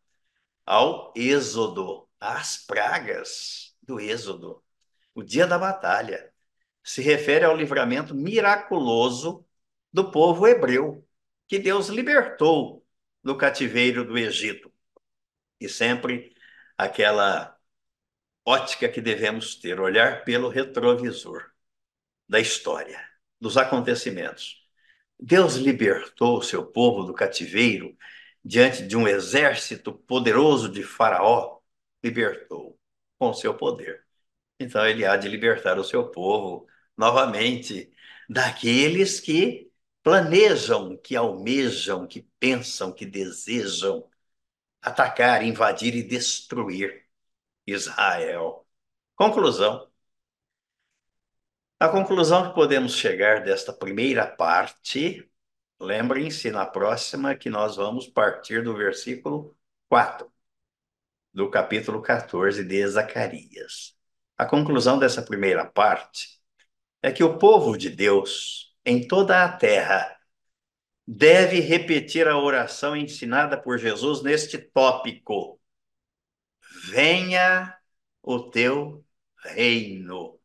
ao 0.65 1.13
Êxodo, 1.15 2.09
às 2.19 2.57
pragas 2.57 3.77
do 3.83 4.01
Êxodo, 4.01 4.65
o 5.15 5.23
dia 5.23 5.47
da 5.47 5.59
batalha. 5.59 6.31
Se 6.83 7.03
refere 7.03 7.45
ao 7.45 7.57
livramento 7.57 8.15
miraculoso 8.15 9.45
do 9.93 10.11
povo 10.11 10.47
hebreu, 10.47 11.07
que 11.47 11.59
Deus 11.59 11.89
libertou 11.89 12.87
do 13.23 13.37
cativeiro 13.37 14.05
do 14.05 14.17
Egito. 14.17 14.73
E 15.61 15.69
sempre 15.69 16.35
aquela 16.77 17.57
ótica 18.45 18.89
que 18.89 19.01
devemos 19.01 19.57
ter, 19.57 19.81
olhar 19.81 20.25
pelo 20.25 20.49
retrovisor 20.49 21.51
da 22.29 22.41
história, 22.41 23.01
dos 23.41 23.57
acontecimentos. 23.57 24.67
Deus 25.19 25.57
libertou 25.57 26.39
o 26.39 26.43
seu 26.43 26.65
povo 26.65 27.05
do 27.05 27.13
cativeiro 27.13 27.97
diante 28.45 28.87
de 28.87 28.97
um 28.97 29.07
exército 29.07 29.93
poderoso 29.93 30.69
de 30.69 30.83
Faraó, 30.83 31.61
libertou 32.03 32.79
com 33.19 33.35
seu 33.35 33.55
poder. 33.55 34.07
Então 34.61 34.87
ele 34.87 35.05
há 35.07 35.17
de 35.17 35.29
libertar 35.29 35.79
o 35.79 35.85
seu 35.85 36.11
povo 36.11 36.67
novamente 36.97 37.93
daqueles 38.29 39.21
que 39.21 39.71
planejam, 40.03 40.97
que 40.99 41.17
almejam, 41.17 42.07
que 42.07 42.23
pensam, 42.39 42.93
que 42.93 43.07
desejam 43.07 44.09
atacar, 44.83 45.43
invadir 45.45 45.95
e 45.97 46.03
destruir 46.03 47.07
Israel. 47.67 48.67
Conclusão. 49.17 49.91
A 51.79 51.89
conclusão 51.89 52.49
que 52.49 52.55
podemos 52.55 52.95
chegar 52.95 53.43
desta 53.43 53.73
primeira 53.73 54.27
parte 54.27 55.31
Lembrem-se 55.81 56.51
na 56.51 56.67
próxima 56.67 57.35
que 57.35 57.49
nós 57.49 57.77
vamos 57.77 58.07
partir 58.07 58.63
do 58.63 58.77
versículo 58.77 59.57
4 59.89 60.31
do 61.33 61.51
capítulo 61.51 62.03
14 62.03 62.65
de 62.65 62.87
Zacarias. 62.87 63.97
A 64.41 64.47
conclusão 64.47 64.99
dessa 64.99 65.21
primeira 65.21 65.67
parte 65.67 66.41
é 67.03 67.13
que 67.13 67.23
o 67.23 67.37
povo 67.37 67.77
de 67.77 67.91
Deus, 67.91 68.75
em 68.87 69.07
toda 69.07 69.45
a 69.45 69.53
terra, 69.53 70.19
deve 71.07 71.61
repetir 71.61 72.27
a 72.27 72.39
oração 72.39 72.97
ensinada 72.97 73.61
por 73.61 73.77
Jesus 73.77 74.23
neste 74.23 74.57
tópico: 74.57 75.61
Venha 76.87 77.79
o 78.23 78.49
teu 78.49 79.05
reino 79.45 80.41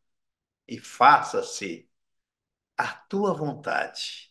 e 0.67 0.77
faça-se 0.77 1.89
a 2.77 2.87
tua 2.87 3.33
vontade 3.33 4.29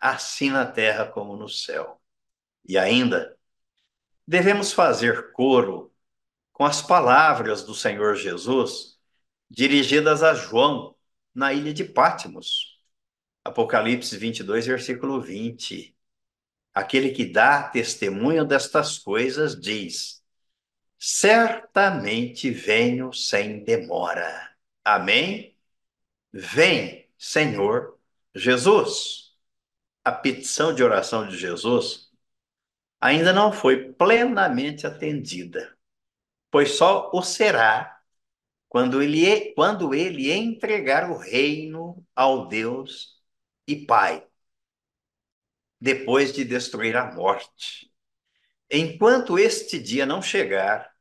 assim 0.00 0.50
na 0.50 0.66
terra 0.66 1.06
como 1.06 1.36
no 1.36 1.48
céu. 1.48 2.02
E 2.68 2.76
ainda, 2.76 3.38
devemos 4.26 4.72
fazer 4.72 5.30
coro 5.30 5.94
com 6.52 6.64
as 6.64 6.82
palavras 6.82 7.62
do 7.62 7.72
Senhor 7.72 8.16
Jesus 8.16 8.95
dirigidas 9.50 10.22
a 10.22 10.34
João 10.34 10.96
na 11.34 11.52
ilha 11.52 11.72
de 11.72 11.84
Pátimos. 11.84 12.78
Apocalipse 13.44 14.16
22, 14.16 14.66
versículo 14.66 15.20
20. 15.20 15.96
Aquele 16.74 17.10
que 17.10 17.24
dá 17.24 17.68
testemunho 17.68 18.44
destas 18.44 18.98
coisas 18.98 19.58
diz: 19.58 20.22
Certamente 20.98 22.50
venho 22.50 23.12
sem 23.12 23.62
demora. 23.64 24.54
Amém? 24.84 25.56
Vem, 26.32 27.08
Senhor 27.16 27.98
Jesus 28.34 29.26
a 30.06 30.12
petição 30.12 30.72
de 30.72 30.84
oração 30.84 31.26
de 31.26 31.36
Jesus 31.36 32.12
ainda 33.00 33.32
não 33.32 33.52
foi 33.52 33.92
plenamente 33.94 34.86
atendida, 34.86 35.76
pois 36.48 36.76
só 36.76 37.10
o 37.12 37.22
será 37.22 37.95
quando 38.76 39.00
ele, 39.00 39.54
quando 39.54 39.94
ele 39.94 40.30
entregar 40.30 41.10
o 41.10 41.16
reino 41.16 42.06
ao 42.14 42.46
Deus 42.46 43.18
e 43.66 43.86
Pai, 43.86 44.28
depois 45.80 46.30
de 46.30 46.44
destruir 46.44 46.94
a 46.94 47.10
morte. 47.10 47.90
Enquanto 48.70 49.38
este 49.38 49.80
dia 49.80 50.04
não 50.04 50.20
chegar, 50.20 50.94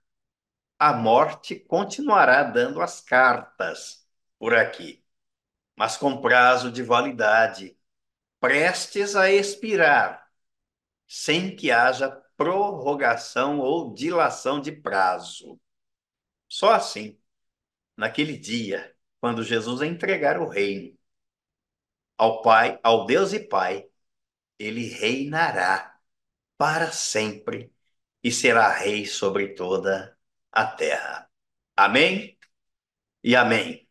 a 0.80 0.94
morte 0.94 1.54
continuará 1.54 2.44
dando 2.44 2.82
as 2.82 3.02
cartas 3.02 4.08
por 4.40 4.56
aqui, 4.56 5.04
mas 5.76 5.98
com 5.98 6.22
prazo 6.22 6.72
de 6.72 6.82
validade 6.82 7.78
prestes 8.40 9.18
a 9.18 9.30
expirar, 9.30 10.26
sem 11.06 11.54
que 11.54 11.72
haja 11.72 12.10
prorrogação 12.38 13.60
ou 13.60 13.94
dilação 13.94 14.62
de 14.62 14.72
prazo. 14.72 15.60
Só 16.48 16.72
assim, 16.72 17.20
naquele 17.98 18.38
dia, 18.38 18.96
quando 19.20 19.44
Jesus 19.44 19.82
entregar 19.82 20.40
o 20.40 20.48
reino 20.48 20.98
ao 22.18 22.42
Pai, 22.42 22.80
ao 22.84 23.06
Deus 23.06 23.34
e 23.34 23.40
Pai, 23.40 23.86
ele 24.60 24.88
reinará 24.88 25.98
para 26.58 26.92
sempre 26.92 27.72
e 28.24 28.32
será 28.32 28.72
rei 28.74 29.06
sobre 29.06 29.56
toda 29.56 30.18
a 30.52 30.66
terra. 30.66 31.30
Amém 31.76 32.38
e 33.24 33.36
amém. 33.36 33.85